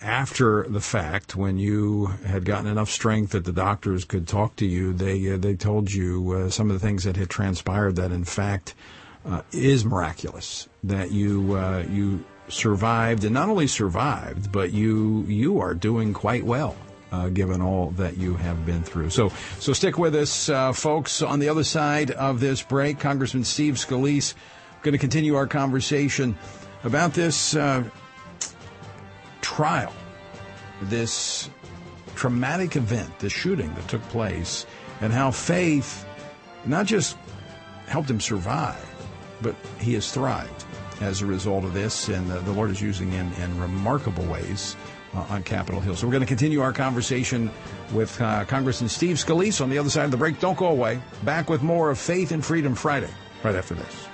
[0.00, 4.56] Uh, after the fact, when you had gotten enough strength that the doctors could talk
[4.56, 8.12] to you, they uh, they told you some of the things that had transpired that,
[8.12, 8.74] in fact,
[9.52, 10.68] is miraculous.
[10.84, 11.58] That you
[11.90, 16.76] you survived, and not only survived, but you you are doing quite well.
[17.12, 19.10] Uh, given all that you have been through.
[19.10, 21.22] So, so stick with us, uh, folks.
[21.22, 24.34] On the other side of this break, Congressman Steve Scalise
[24.82, 26.38] going to continue our conversation
[26.84, 27.82] about this uh,
[29.50, 29.92] trial,
[30.82, 31.50] this
[32.14, 34.64] traumatic event, the shooting that took place,
[35.00, 36.06] and how faith
[36.66, 37.16] not just
[37.86, 38.86] helped him survive,
[39.42, 40.64] but he has thrived
[41.00, 44.76] as a result of this, and uh, the Lord is using him in remarkable ways
[45.14, 45.96] uh, on Capitol Hill.
[45.96, 47.50] So we're going to continue our conversation
[47.92, 50.38] with uh, Congressman Steve Scalise on the other side of the break.
[50.38, 51.00] Don't go away.
[51.24, 53.10] Back with more of Faith and Freedom Friday
[53.42, 54.09] right after this.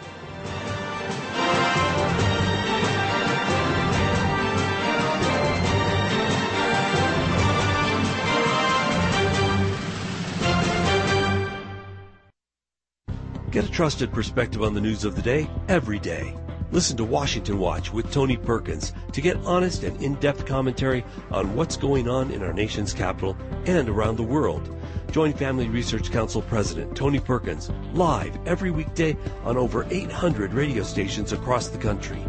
[13.57, 16.37] Get a trusted perspective on the news of the day every day.
[16.73, 21.79] Listen to Washington Watch with Tony Perkins to get honest and in-depth commentary on what's
[21.79, 23.35] going on in our nation's capital
[23.65, 24.79] and around the world.
[25.11, 31.33] Join Family Research Council President Tony Perkins live every weekday on over 800 radio stations
[31.33, 32.23] across the country.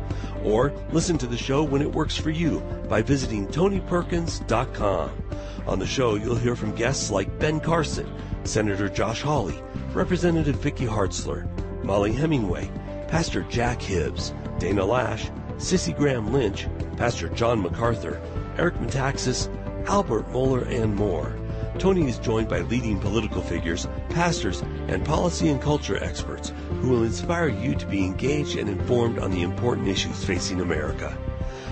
[0.45, 5.23] Or listen to the show when it works for you by visiting TonyPerkins.com.
[5.67, 8.09] On the show, you'll hear from guests like Ben Carson,
[8.47, 9.61] Senator Josh Hawley,
[9.93, 11.47] Representative Vicky Hartzler,
[11.83, 12.71] Mollie Hemingway,
[13.07, 16.67] Pastor Jack Hibbs, Dana Loesch, Cissie Graham Lynch,
[16.97, 18.21] Pastor John MacArthur,
[18.57, 19.49] Eric Metaxas,
[19.87, 21.35] Albert Mohler, and more.
[21.79, 27.03] Tony is joined by leading political figures, pastors, and policy and culture experts who will
[27.03, 31.15] inspire you to be engaged and informed on the important issues facing America.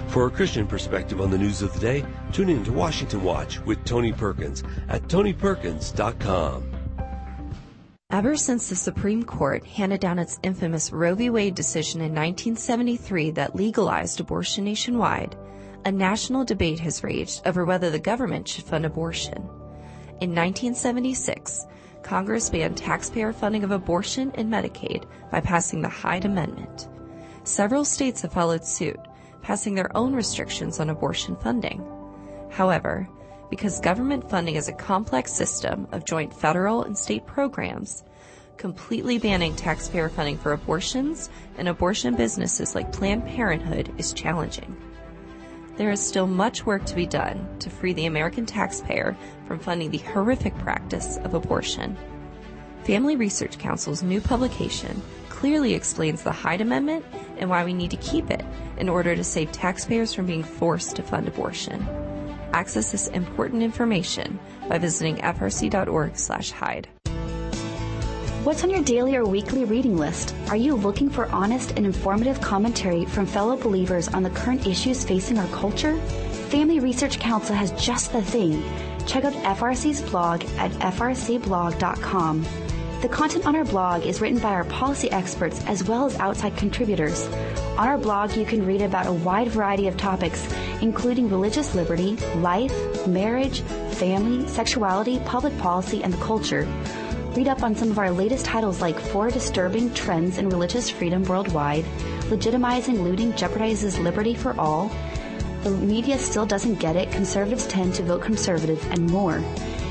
[0.07, 3.59] For a Christian perspective on the news of the day, tune in to Washington Watch
[3.61, 6.71] with Tony Perkins at TonyPerkins.com.
[8.11, 11.29] Ever since the Supreme Court handed down its infamous Roe v.
[11.29, 15.35] Wade decision in 1973 that legalized abortion nationwide,
[15.83, 19.37] a national debate has raged over whether the government should fund abortion.
[20.21, 21.65] In 1976,
[22.03, 26.87] Congress banned taxpayer funding of abortion and Medicaid by passing the Hyde Amendment.
[27.43, 28.99] Several states have followed suit,
[29.45, 31.79] passing their own restrictions on abortion funding.
[32.49, 33.07] However,
[33.51, 38.03] because government funding is a complex system of joint federal and state programs,
[38.57, 41.29] completely banning taxpayer funding for abortions
[41.59, 44.75] and abortion businesses like Planned Parenthood is challenging.
[45.77, 49.15] There is still much work to be done to free the American taxpayer
[49.47, 51.95] from funding the horrific practice of abortion.
[52.83, 55.03] Family Research Council's new publication
[55.45, 57.05] clearly explains the Hyde Amendment
[57.37, 58.43] and why we need to keep it
[58.79, 61.87] in order to save taxpayers from being forced to fund abortion.
[62.51, 66.87] Access this important information by visiting frc.org/hyde.
[68.43, 70.33] What's on your daily or weekly reading list?
[70.49, 75.03] Are you looking for honest and informative commentary from fellow believers on the current issues
[75.03, 75.95] facing our culture?
[76.49, 78.63] Family Research Council has just the thing.
[79.05, 82.64] Check out FRC's blog at frcblog.com.
[83.01, 86.57] The content on our blog is written by our policy experts as well as outside
[86.57, 87.27] contributors.
[87.77, 90.47] On our blog, you can read about a wide variety of topics,
[90.81, 96.67] including religious liberty, life, marriage, family, sexuality, public policy, and the culture.
[97.35, 101.21] Read up on some of our latest titles like Four Disturbing Trends in Religious Freedom
[101.25, 101.83] Worldwide,
[102.29, 104.89] Legitimizing Looting Jeopardizes Liberty for All,
[105.63, 109.43] The Media Still Doesn't Get It, Conservatives Tend to Vote Conservative, and more.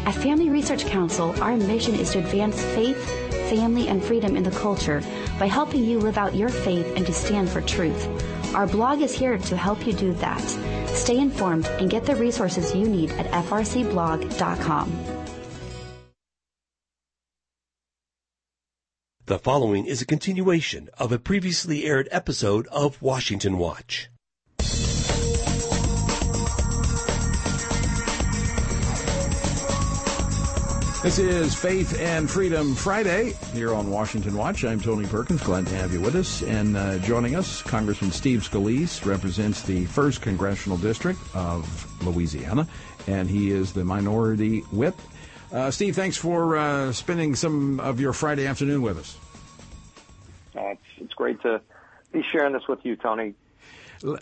[0.06, 3.02] At Family Research Council, our mission is to advance faith,
[3.48, 5.02] family, and freedom in the culture
[5.38, 8.06] by helping you live out your faith and to stand for truth.
[8.54, 10.42] Our blog is here to help you do that.
[10.88, 14.92] Stay informed and get the resources you need at frcblog.com.
[19.26, 24.10] The following is a continuation of a previously aired episode of Washington Watch.
[31.04, 34.64] This is Faith and Freedom Friday here on Washington Watch.
[34.64, 35.42] I'm Tony Perkins.
[35.42, 36.42] Glad to have you with us.
[36.42, 42.66] And uh, joining us, Congressman Steve Scalise represents the 1st Congressional District of Louisiana,
[43.06, 44.96] and he is the minority whip
[45.54, 49.16] uh, Steve, thanks for uh, spending some of your Friday afternoon with us.
[50.56, 51.60] Uh, it's, it's great to
[52.12, 53.34] be sharing this with you, Tony.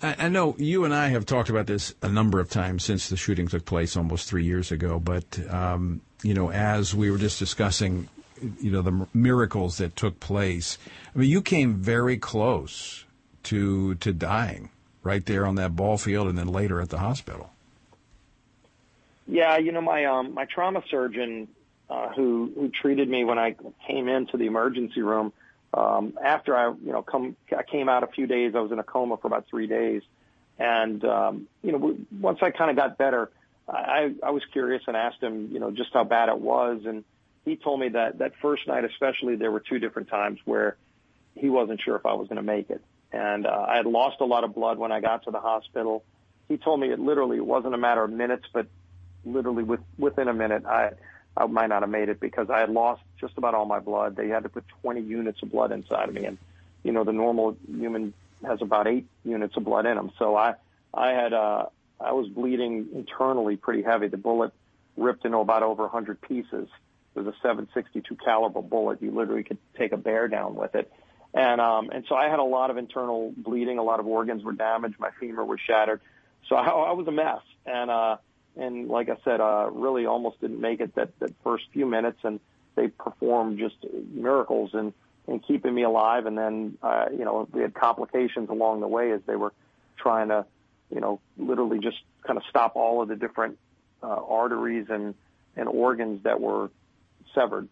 [0.03, 3.17] I know you and I have talked about this a number of times since the
[3.17, 5.01] shooting took place almost three years ago.
[5.01, 8.09] But um, you know, as we were just discussing,
[8.61, 10.79] you know, the miracles that took place.
[11.15, 13.05] I mean, you came very close
[13.45, 14.71] to to dying
[15.03, 17.51] right there on that ball field, and then later at the hospital.
[19.27, 21.49] Yeah, you know my um my trauma surgeon
[21.91, 23.57] uh, who who treated me when I
[23.87, 25.33] came into the emergency room.
[25.75, 28.79] Um, after I you know come I came out a few days, I was in
[28.79, 30.03] a coma for about three days,
[30.59, 33.31] and um, you know once I kind of got better,
[33.69, 37.05] I I was curious and asked him you know just how bad it was, and
[37.45, 40.77] he told me that that first night especially there were two different times where
[41.35, 44.21] he wasn't sure if I was going to make it, and uh, I had lost
[44.21, 46.05] a lot of blood when I got to the hospital.
[46.49, 48.67] He told me it literally it wasn't a matter of minutes, but
[49.25, 50.91] literally with, within a minute, I,
[51.37, 54.17] I might not have made it because I had lost just about all my blood.
[54.17, 56.27] They had to put 20 units of blood inside of me.
[56.27, 56.37] And,
[56.83, 58.13] you know, the normal human
[58.45, 60.11] has about eight units of blood in them.
[60.19, 60.57] So I,
[60.93, 61.67] I had, uh,
[62.01, 64.09] I was bleeding internally pretty heavy.
[64.09, 64.53] The bullet
[64.97, 66.69] ripped into about over 100 pieces.
[67.15, 69.01] It was a 762 caliber bullet.
[69.01, 70.93] You literally could take a bear down with it.
[71.33, 73.79] And, um, and so I had a lot of internal bleeding.
[73.79, 74.97] A lot of organs were damaged.
[74.99, 76.01] My femur was shattered.
[76.49, 77.41] So I, I was a mess.
[77.65, 78.17] And, uh,
[78.57, 82.19] and like I said, uh, really almost didn't make it that, that first few minutes,
[82.23, 82.41] and
[82.75, 83.77] they performed just
[84.13, 84.93] miracles in,
[85.27, 86.27] in keeping me alive.
[86.27, 89.53] And then, uh, you know, we had complications along the way as they were
[89.97, 90.47] trying to,
[90.91, 93.59] you know, literally just kind of stop all of the different
[94.03, 95.15] uh, arteries and,
[95.57, 96.71] and organs that were
[97.35, 97.69] severed.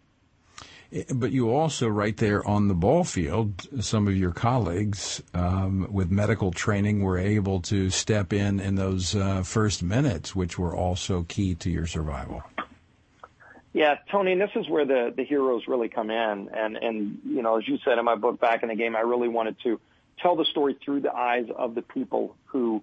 [1.14, 6.10] But you also, right there on the ball field, some of your colleagues um, with
[6.10, 11.22] medical training were able to step in in those uh, first minutes, which were also
[11.28, 12.42] key to your survival.
[13.72, 16.48] Yeah, Tony, this is where the, the heroes really come in.
[16.52, 19.00] And, and, you know, as you said in my book, Back in the Game, I
[19.00, 19.80] really wanted to
[20.20, 22.82] tell the story through the eyes of the people who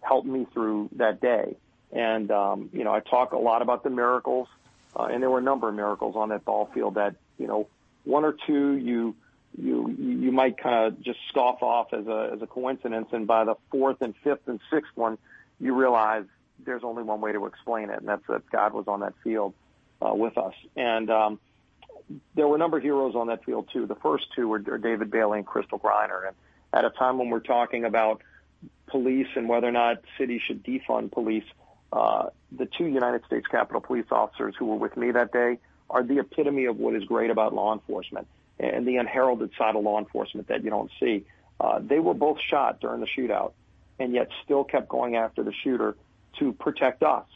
[0.00, 1.56] helped me through that day.
[1.90, 4.48] And, um, you know, I talk a lot about the miracles,
[4.94, 7.68] uh, and there were a number of miracles on that ball field that you know,
[8.04, 9.14] one or two you
[9.56, 13.44] you you might kind of just scoff off as a as a coincidence, and by
[13.44, 15.16] the fourth and fifth and sixth one,
[15.60, 16.24] you realize
[16.64, 19.54] there's only one way to explain it, and that's that God was on that field
[20.04, 20.54] uh, with us.
[20.76, 21.40] And um,
[22.34, 23.86] there were a number of heroes on that field too.
[23.86, 26.36] The first two were David Bailey and Crystal Griner, and
[26.72, 28.22] at a time when we're talking about
[28.86, 31.44] police and whether or not cities should defund police,
[31.92, 35.58] uh, the two United States Capitol police officers who were with me that day
[35.90, 38.26] are the epitome of what is great about law enforcement
[38.58, 41.24] and the unheralded side of law enforcement that you don't see.
[41.60, 43.52] Uh, they were both shot during the shootout
[43.98, 45.96] and yet still kept going after the shooter
[46.38, 47.26] to protect us.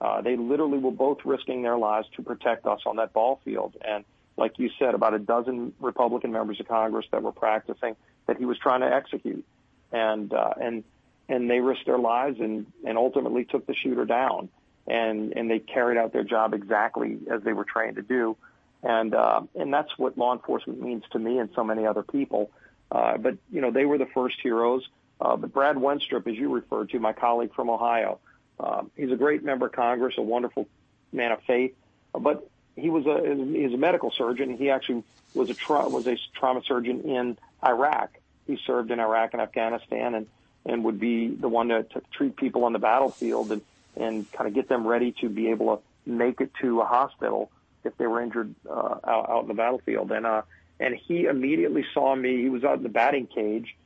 [0.00, 3.76] Uh, they literally were both risking their lives to protect us on that ball field.
[3.82, 4.04] And
[4.36, 8.44] like you said, about a dozen Republican members of Congress that were practicing that he
[8.44, 9.44] was trying to execute.
[9.92, 10.84] And, uh, and,
[11.28, 14.50] and they risked their lives and, and ultimately took the shooter down.
[14.86, 18.36] And, and they carried out their job exactly as they were trained to do.
[18.82, 22.50] And, uh, and that's what law enforcement means to me and so many other people.
[22.92, 24.86] Uh, but, you know, they were the first heroes.
[25.20, 28.20] Uh, but Brad Wenstrup, as you referred to, my colleague from Ohio,
[28.58, 30.66] uh, he's a great member of Congress, a wonderful
[31.12, 31.74] man of faith.
[32.12, 34.56] But he was a he's a medical surgeon.
[34.56, 35.02] He actually
[35.34, 38.10] was a tra- was a trauma surgeon in Iraq.
[38.46, 40.26] He served in Iraq and Afghanistan, and
[40.64, 43.62] and would be the one to, to treat people on the battlefield and
[43.96, 47.50] and kind of get them ready to be able to make it to a hospital
[47.84, 50.12] if they were injured uh, out, out in the battlefield.
[50.12, 50.42] And uh,
[50.78, 52.42] and he immediately saw me.
[52.42, 53.76] He was out in the batting cage,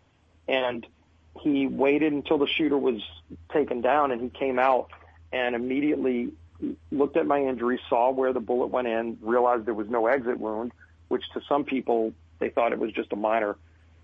[0.49, 0.87] and
[1.41, 3.01] he waited until the shooter was
[3.53, 4.91] taken down, and he came out
[5.33, 6.33] and immediately
[6.91, 10.39] looked at my injury, saw where the bullet went in, realized there was no exit
[10.39, 10.73] wound,
[11.09, 13.57] which to some people they thought it was just a minor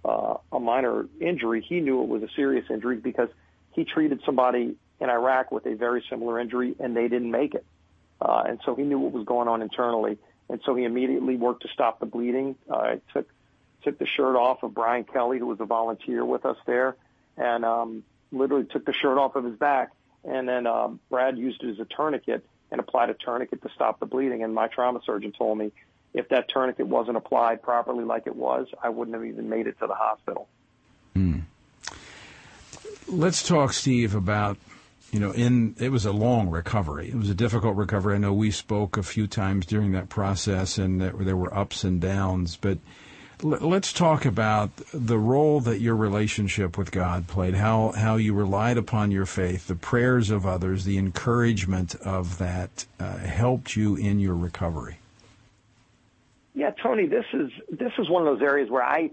[0.05, 1.65] uh, a minor injury.
[1.67, 3.29] He knew it was a serious injury because
[3.73, 7.67] he treated somebody in Iraq with a very similar injury, and they didn't make it.
[8.21, 10.17] Uh, and so he knew what was going on internally,
[10.49, 12.57] and so he immediately worked to stop the bleeding.
[12.71, 13.29] Uh, took
[13.83, 16.97] took the shirt off of Brian Kelly, who was a volunteer with us there,
[17.37, 19.93] and um, literally took the shirt off of his back.
[20.25, 24.01] And then uh, Brad used it as a tourniquet and applied a tourniquet to stop
[24.01, 24.43] the bleeding.
[24.43, 25.73] And my trauma surgeon told me
[26.15, 29.79] if that tourniquet wasn't applied properly like it was, I wouldn't have even made it
[29.81, 30.49] to the hospital.
[31.15, 31.41] Hmm.
[33.09, 34.59] Let's talk, Steve, about
[35.13, 37.09] you know, in it was a long recovery.
[37.09, 38.17] It was a difficult recovery.
[38.17, 42.01] I know we spoke a few times during that process, and there were ups and
[42.01, 42.57] downs.
[42.57, 42.79] But
[43.43, 48.79] let's talk about the role that your relationship with God played, how, how you relied
[48.79, 54.21] upon your faith, the prayers of others, the encouragement of that uh, helped you in
[54.21, 54.99] your recovery.
[56.55, 59.11] Yeah, Tony, this is this is one of those areas where I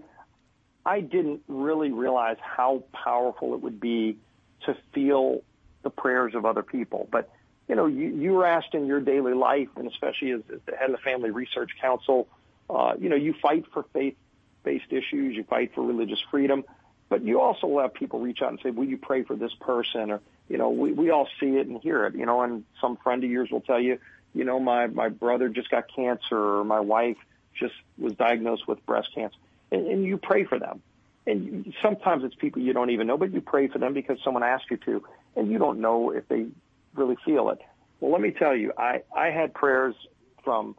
[0.86, 4.16] I didn't really realize how powerful it would be
[4.64, 5.42] to feel
[5.82, 7.06] the prayers of other people.
[7.10, 7.30] But
[7.68, 10.76] you know, you, you were asked in your daily life, and especially as, as the
[10.76, 12.28] head of the Family Research Council,
[12.68, 16.64] uh, you know, you fight for faith-based issues, you fight for religious freedom,
[17.08, 20.10] but you also have people reach out and say, "Will you pray for this person?"
[20.10, 22.42] Or, you know, we we all see it and hear it, you know.
[22.42, 23.98] And some friend of yours will tell you,
[24.34, 27.18] you know, my my brother just got cancer, or my wife
[27.54, 29.36] just was diagnosed with breast cancer,
[29.70, 30.82] and, and you pray for them.
[31.26, 34.42] And sometimes it's people you don't even know, but you pray for them because someone
[34.42, 35.04] asked you to,
[35.36, 36.46] and you don't know if they
[36.94, 37.60] really feel it.
[38.00, 39.94] Well, let me tell you, I I had prayers
[40.42, 40.76] from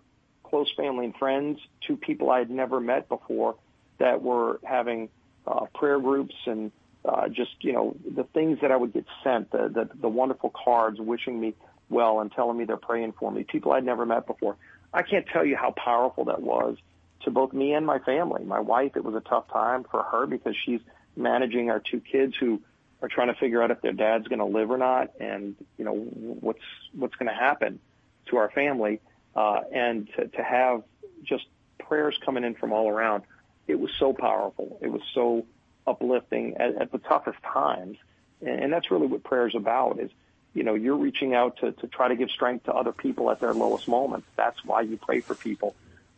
[0.49, 3.55] close family and friends to people I had never met before
[3.99, 5.09] that were having
[5.47, 6.71] uh, prayer groups and
[7.03, 10.51] uh, just you know the things that I would get sent, the, the the wonderful
[10.51, 11.53] cards wishing me
[11.89, 13.43] well and telling me they're praying for me.
[13.43, 14.55] People I'd never met before.
[14.93, 16.77] I can't tell you how powerful that was
[17.21, 18.43] to both me and my family.
[18.43, 20.79] My wife, it was a tough time for her because she's
[21.15, 22.61] managing our two kids who
[23.01, 25.85] are trying to figure out if their dad's going to live or not, and you
[25.85, 26.59] know what's
[26.93, 27.79] what's going to happen
[28.27, 28.99] to our family
[29.35, 30.83] uh, and to, to have
[31.23, 31.45] just
[31.79, 33.23] prayers coming in from all around.
[33.67, 34.77] It was so powerful.
[34.81, 35.45] It was so
[35.87, 37.97] uplifting at, at the toughest times.
[38.41, 40.11] And, and that's really what prayer is about is,
[40.53, 43.39] you know, you're reaching out to, to try to give strength to other people at
[43.39, 44.27] their lowest moments.
[44.35, 45.75] That's why you pray for people.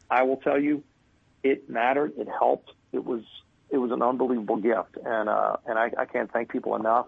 [0.10, 0.84] I will tell you,
[1.44, 2.14] it mattered.
[2.18, 2.72] It helped.
[2.92, 3.24] It was,
[3.70, 4.98] it was an unbelievable gift.
[5.04, 7.08] And, uh, and I, I can't thank people enough,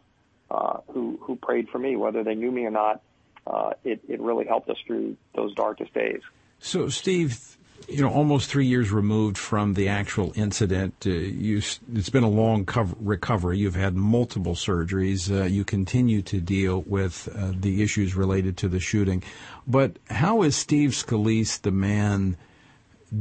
[0.49, 3.01] uh, who, who prayed for me, whether they knew me or not
[3.47, 6.21] uh, it, it really helped us through those darkest days.
[6.59, 11.57] So, Steve, you know, almost three years removed from the actual incident, uh, you,
[11.93, 13.57] it's been a long cover, recovery.
[13.59, 15.31] You've had multiple surgeries.
[15.31, 19.23] Uh, you continue to deal with uh, the issues related to the shooting.
[19.65, 22.37] But how is Steve Scalise, the man,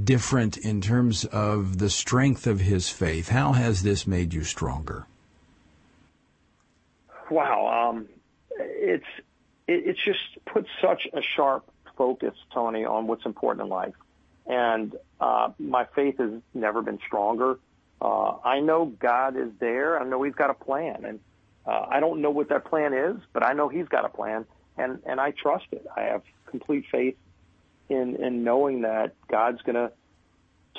[0.04, 3.28] different in terms of the strength of his faith?
[3.28, 5.06] How has this made you stronger?
[7.30, 8.08] Wow, um,
[8.50, 9.04] it's
[9.68, 13.94] it, it's just put such a sharp focus, Tony, on what's important in life.
[14.46, 17.58] And uh, my faith has never been stronger.
[18.00, 20.00] Uh, I know God is there.
[20.00, 21.20] I know He's got a plan, and
[21.66, 24.46] uh, I don't know what that plan is, but I know He's got a plan,
[24.76, 25.86] and and I trust it.
[25.94, 27.16] I have complete faith
[27.88, 29.92] in in knowing that God's going to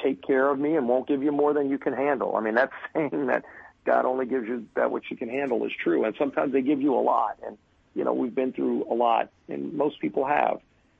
[0.01, 2.35] take care of me and won't give you more than you can handle.
[2.35, 3.43] I mean, that's saying that
[3.85, 6.81] God only gives you that which you can handle is true, and sometimes they give
[6.81, 7.37] you a lot.
[7.45, 7.57] And
[7.95, 10.59] you know, we've been through a lot, and most people have,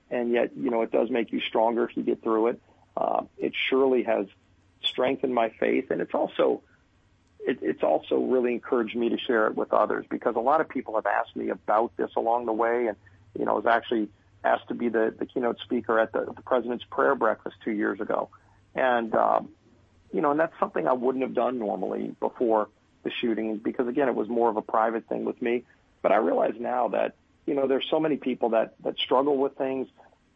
[0.10, 2.62] and yet you know, it does make you stronger if you get through it.
[2.98, 4.28] Uh, it surely has
[4.84, 6.62] strengthened my faith, and it's also
[7.40, 10.70] it, it's also really encouraged me to share it with others because a lot of
[10.70, 12.98] people have asked me about this along the way, and
[13.38, 14.10] you know, I was actually
[14.44, 18.00] asked to be the, the keynote speaker at the, the president's prayer breakfast two years
[18.00, 18.30] ago,
[18.76, 19.50] and um,
[20.14, 22.70] you know, and that's something I wouldn't have done normally before
[23.04, 25.64] the shooting because again, it was more of a private thing with me.
[26.02, 27.16] But I realize now that
[27.50, 29.88] you know, there's so many people that that struggle with things,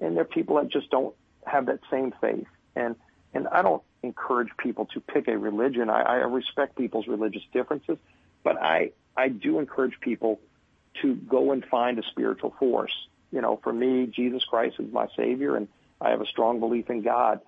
[0.02, 1.14] and there are people that just don't
[1.46, 2.96] have that same faith, and
[3.36, 5.92] and I don't encourage people to pick a religion.
[5.92, 8.00] I, I respect people's religious differences,
[8.44, 10.40] but I I do encourage people
[11.04, 12.94] to go and find a spiritual force.
[13.32, 15.68] You know, for me, Jesus Christ is my Savior, and
[16.02, 17.42] I have a strong belief in God.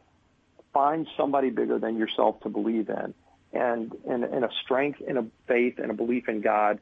[0.73, 3.15] Find somebody bigger than yourself to believe in,
[3.51, 6.79] and and, and a strength and a faith and a belief in God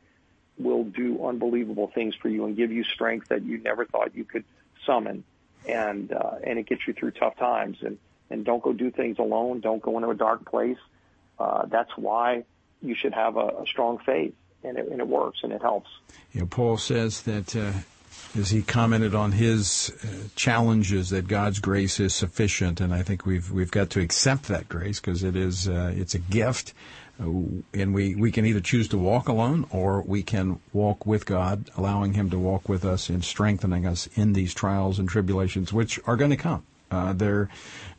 [0.57, 4.23] will do unbelievable things for you and give you strength that you never thought you
[4.23, 4.43] could
[4.85, 5.23] summon,
[5.67, 7.77] and uh, and it gets you through tough times.
[7.81, 7.97] And
[8.29, 9.59] and don't go do things alone.
[9.59, 10.77] Don't go into a dark place.
[11.39, 12.43] Uh, that's why
[12.81, 14.33] you should have a, a strong faith,
[14.63, 15.89] and it, and it works and it helps.
[16.33, 17.55] Know, Paul says that.
[17.55, 17.71] Uh,
[18.35, 23.25] as he commented on his uh, challenges, that God's grace is sufficient, and I think
[23.25, 26.73] we've we've got to accept that grace because it is uh, it's a gift,
[27.19, 31.69] and we we can either choose to walk alone or we can walk with God,
[31.77, 35.99] allowing Him to walk with us and strengthening us in these trials and tribulations, which
[36.05, 36.65] are going to come.
[36.93, 37.49] Uh, they're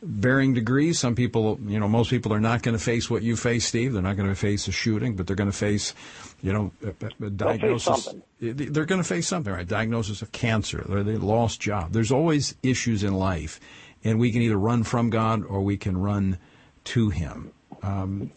[0.01, 0.97] varying degrees.
[0.99, 3.91] Some people, you know, most people are not going to face what you face, Steve.
[3.91, 5.93] They're not going to face a shooting, but they're going to face,
[6.41, 8.15] you know, a, a diagnosis.
[8.39, 9.67] They're going to face something, right?
[9.67, 10.85] Diagnosis of cancer.
[10.87, 11.91] Or they lost job.
[11.91, 13.59] There's always issues in life,
[14.03, 16.37] and we can either run from God or we can run
[16.85, 17.51] to Him.
[17.83, 18.31] Um,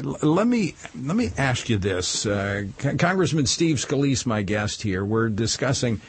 [0.00, 2.64] let me let me ask you this, uh,
[2.98, 5.04] Congressman Steve Scalise, my guest here.
[5.04, 6.00] We're discussing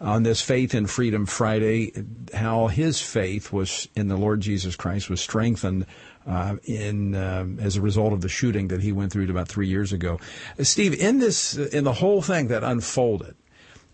[0.00, 1.92] on this Faith and Freedom Friday,
[2.34, 5.86] how his faith was in the Lord Jesus Christ was strengthened
[6.26, 9.68] uh, in uh, as a result of the shooting that he went through about three
[9.68, 10.18] years ago.
[10.58, 13.34] Uh, Steve, in this, in the whole thing that unfolded,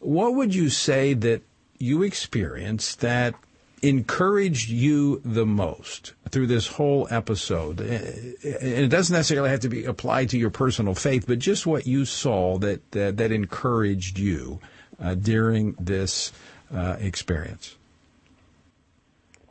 [0.00, 1.42] what would you say that
[1.78, 3.34] you experienced that
[3.82, 7.80] encouraged you the most through this whole episode?
[7.80, 11.66] Uh, and it doesn't necessarily have to be applied to your personal faith, but just
[11.66, 14.60] what you saw that that, that encouraged you
[15.00, 16.32] uh, during this
[16.74, 17.76] uh, experience?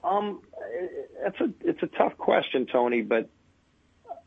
[0.04, 0.42] Um,
[1.26, 3.30] it's a it's a tough question, Tony, but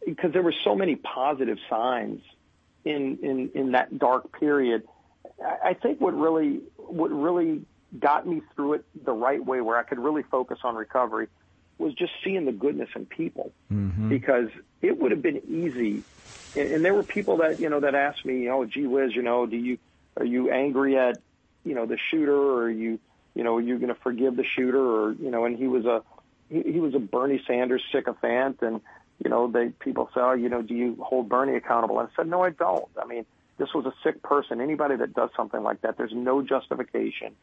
[0.04, 2.20] because there were so many positive signs
[2.84, 4.82] in in in that dark period,
[5.42, 7.62] I think what really what really
[7.98, 11.28] got me through it the right way, where I could really focus on recovery,
[11.78, 13.52] was just seeing the goodness in people.
[13.72, 14.08] Mm-hmm.
[14.08, 14.48] Because
[14.82, 16.02] it would have been easy,
[16.56, 19.22] and, and there were people that you know that asked me, "Oh, gee whiz, you
[19.22, 19.78] know, do you
[20.18, 21.18] are you angry at,
[21.64, 22.98] you know, the shooter or are you,
[23.34, 25.86] you know, are you going to forgive the shooter or, you know, and he was
[25.86, 26.02] a,
[26.48, 28.80] he, he was a Bernie Sanders sycophant and,
[29.22, 32.00] you know, they, people say, oh, you know, do you hold Bernie accountable?
[32.00, 32.84] And I said, no, I don't.
[33.00, 33.26] I mean,
[33.58, 34.60] this was a sick person.
[34.60, 37.34] Anybody that does something like that, there's no justification.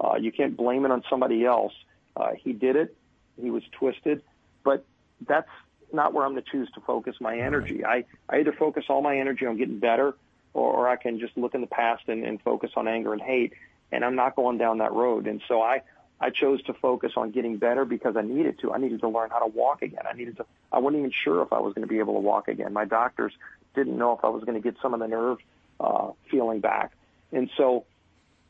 [0.00, 1.72] Uh, you can't blame it on somebody else.
[2.16, 2.96] Uh, he did it.
[3.40, 4.22] He was twisted,
[4.64, 4.84] but
[5.26, 5.48] that's
[5.92, 7.84] not where I'm going to choose to focus my energy.
[7.84, 10.14] I, I either focus all my energy on getting better
[10.52, 13.22] or, or I can just look in the past and, and focus on anger and
[13.22, 13.52] hate.
[13.92, 15.26] And I'm not going down that road.
[15.26, 15.82] And so I,
[16.20, 18.72] I chose to focus on getting better because I needed to.
[18.72, 20.02] I needed to learn how to walk again.
[20.10, 20.46] I needed to.
[20.72, 22.72] I wasn't even sure if I was going to be able to walk again.
[22.72, 23.32] My doctors
[23.74, 25.38] didn't know if I was going to get some of the nerve
[25.80, 26.92] uh, feeling back.
[27.32, 27.84] And so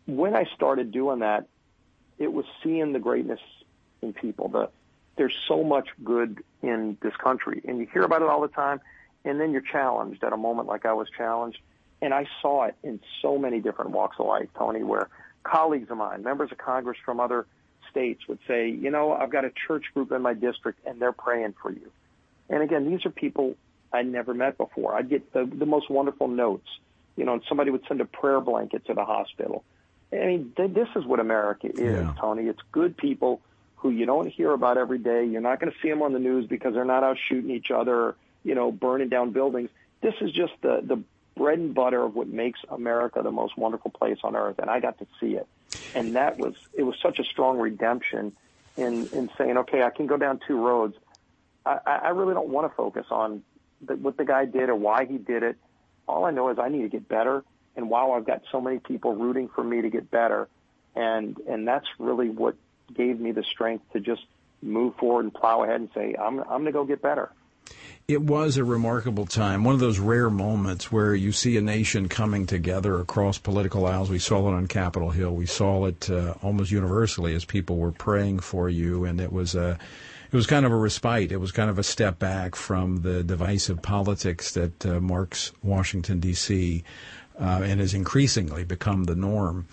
[0.06, 1.46] when I started doing that,
[2.18, 3.40] it was seeing the greatness
[4.02, 4.48] in people.
[4.48, 4.70] The
[5.16, 8.80] there's so much good in this country, and you hear about it all the time,
[9.24, 11.58] and then you're challenged at a moment like I was challenged,
[12.02, 15.08] and I saw it in so many different walks of life, Tony, where
[15.44, 17.46] colleagues of mine, members of Congress from other
[17.90, 21.12] states would say, you know, I've got a church group in my district and they're
[21.12, 21.92] praying for you.
[22.48, 23.54] And again, these are people
[23.92, 24.94] I never met before.
[24.94, 26.66] I'd get the, the most wonderful notes,
[27.16, 29.64] you know, and somebody would send a prayer blanket to the hospital.
[30.22, 32.14] I mean, th- this is what America is, yeah.
[32.20, 32.44] Tony.
[32.44, 33.40] It's good people
[33.76, 35.24] who you don't hear about every day.
[35.26, 37.70] You're not going to see them on the news because they're not out shooting each
[37.70, 39.70] other, you know, burning down buildings.
[40.00, 41.02] This is just the, the
[41.36, 44.80] bread and butter of what makes America the most wonderful place on earth, and I
[44.80, 45.46] got to see it.
[45.94, 48.32] And that was it was such a strong redemption
[48.76, 50.96] in in saying, okay, I can go down two roads.
[51.66, 53.42] I, I really don't want to focus on
[53.80, 55.56] the, what the guy did or why he did it.
[56.06, 57.42] All I know is I need to get better.
[57.76, 60.48] And wow, I've got so many people rooting for me to get better,
[60.94, 62.56] and and that's really what
[62.94, 64.22] gave me the strength to just
[64.64, 67.30] move forward and plow ahead and say, I'm, I'm going to go get better.
[68.06, 72.10] It was a remarkable time, one of those rare moments where you see a nation
[72.10, 74.10] coming together across political aisles.
[74.10, 75.34] We saw it on Capitol Hill.
[75.34, 79.54] We saw it uh, almost universally as people were praying for you, and it was
[79.54, 79.78] a
[80.30, 81.32] it was kind of a respite.
[81.32, 86.20] It was kind of a step back from the divisive politics that uh, marks Washington
[86.20, 86.84] D.C.
[87.38, 89.66] Uh, and has increasingly become the norm.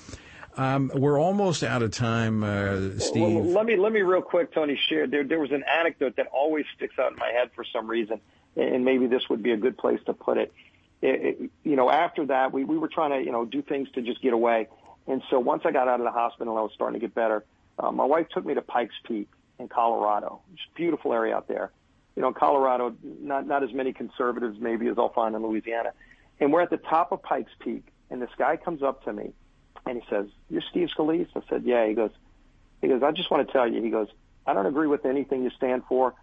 [0.58, 3.22] Um, we're almost out of time, uh, Steve.
[3.22, 4.80] Well, let me let me real quick, Tony.
[4.90, 5.24] Share there.
[5.24, 8.20] There was an anecdote that always sticks out in my head for some reason,
[8.58, 10.54] and maybe this would be a good place to put it.
[11.02, 13.90] it, it you know, after that, we we were trying to you know do things
[13.92, 14.68] to just get away,
[15.08, 17.46] and so once I got out of the hospital, I was starting to get better.
[17.80, 20.42] Uh, my wife took me to Pikes Peak in Colorado.
[20.54, 21.72] It's a beautiful area out there.
[22.18, 25.94] You know, Colorado, not not as many conservatives maybe as I'll find in Louisiana.
[26.42, 29.32] And we're at the top of Pikes Peak, and this guy comes up to me
[29.86, 32.12] and he says, "You're Steve Scalise." I said, "Yeah." He goes,
[32.82, 34.10] "He goes, I just want to tell you." He goes,
[34.46, 36.14] "I don't agree with anything you stand for,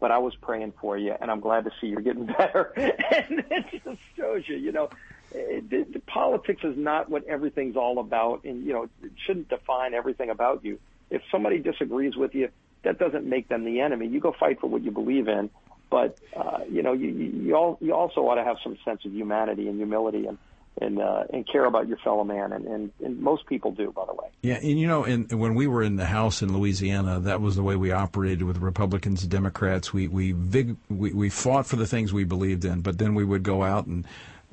[0.00, 3.44] but I was praying for you, and I'm glad to see you're getting better." and
[3.50, 4.90] it just shows you, you know,
[5.32, 9.48] it, the, the politics is not what everything's all about, and you know, it shouldn't
[9.48, 10.78] define everything about you.
[11.10, 12.50] If somebody disagrees with you,
[12.82, 14.06] that doesn't make them the enemy.
[14.06, 15.50] You go fight for what you believe in,
[15.90, 19.12] but uh, you know, you you, all, you also ought to have some sense of
[19.12, 20.38] humanity and humility and
[20.80, 24.04] and uh, and care about your fellow man, and, and, and most people do, by
[24.06, 24.28] the way.
[24.42, 27.56] Yeah, and you know, and when we were in the House in Louisiana, that was
[27.56, 29.92] the way we operated with Republicans and Democrats.
[29.92, 33.24] We we vig, we, we fought for the things we believed in, but then we
[33.24, 34.06] would go out and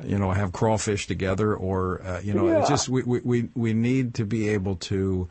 [0.04, 2.60] you know have crawfish together, or uh, you know, yeah.
[2.60, 5.28] it's just we, we we need to be able to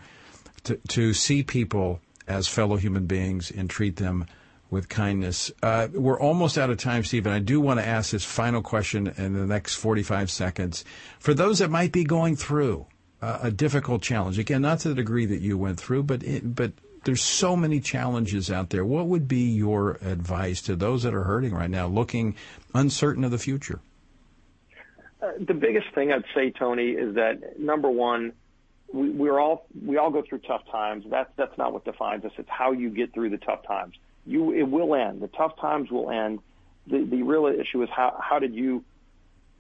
[0.64, 4.26] to to see people as fellow human beings and treat them
[4.74, 5.52] with kindness.
[5.62, 7.32] Uh, we're almost out of time, Stephen.
[7.32, 10.84] I do want to ask this final question in the next 45 seconds.
[11.20, 12.86] For those that might be going through
[13.22, 16.56] uh, a difficult challenge, again, not to the degree that you went through, but it,
[16.56, 16.72] but
[17.04, 18.84] there's so many challenges out there.
[18.84, 22.34] What would be your advice to those that are hurting right now, looking
[22.74, 23.78] uncertain of the future?
[25.22, 28.32] Uh, the biggest thing I'd say, Tony, is that number one,
[28.92, 31.04] we, we're all we all go through tough times.
[31.08, 32.32] That's that's not what defines us.
[32.38, 33.94] It's how you get through the tough times
[34.26, 35.20] you it will end.
[35.20, 36.40] The tough times will end.
[36.86, 38.84] The the real issue is how how did you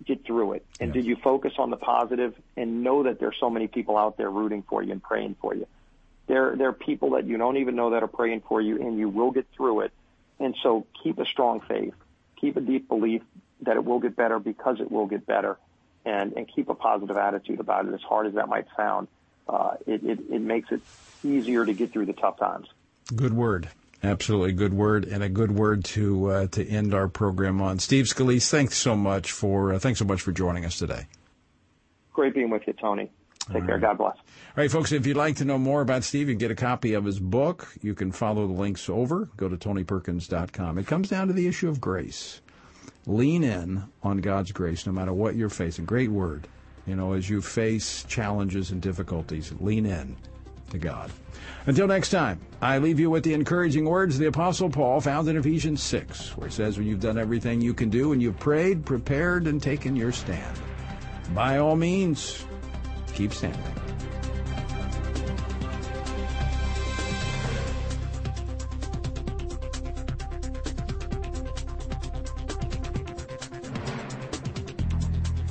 [0.04, 0.94] get through it, and yes.
[0.94, 4.30] did you focus on the positive and know that there's so many people out there
[4.30, 5.66] rooting for you and praying for you.
[6.26, 8.98] There there are people that you don't even know that are praying for you, and
[8.98, 9.92] you will get through it.
[10.40, 11.94] And so keep a strong faith,
[12.40, 13.22] keep a deep belief
[13.62, 15.58] that it will get better because it will get better,
[16.04, 17.94] and and keep a positive attitude about it.
[17.94, 19.08] As hard as that might sound,
[19.48, 20.80] uh, it, it it makes it
[21.22, 22.68] easier to get through the tough times.
[23.14, 23.68] Good word.
[24.04, 27.78] Absolutely, good word and a good word to uh, to end our program on.
[27.78, 31.06] Steve Scalise, thanks so much for uh, thanks so much for joining us today.
[32.12, 33.10] Great being with you, Tony.
[33.50, 33.78] Take care.
[33.78, 34.16] God bless.
[34.16, 34.22] All
[34.56, 34.92] right, folks.
[34.92, 37.68] If you'd like to know more about Steve and get a copy of his book,
[37.80, 39.30] you can follow the links over.
[39.38, 40.78] Go to tonyperkins.com.
[40.78, 42.42] It comes down to the issue of grace.
[43.06, 45.86] Lean in on God's grace, no matter what you're facing.
[45.86, 46.46] Great word.
[46.86, 50.16] You know, as you face challenges and difficulties, lean in
[50.74, 51.10] to God.
[51.66, 55.36] Until next time, I leave you with the encouraging words the Apostle Paul found in
[55.36, 58.84] Ephesians 6, where it says, When you've done everything you can do and you've prayed,
[58.84, 60.58] prepared, and taken your stand,
[61.34, 62.44] by all means,
[63.14, 63.83] keep standing.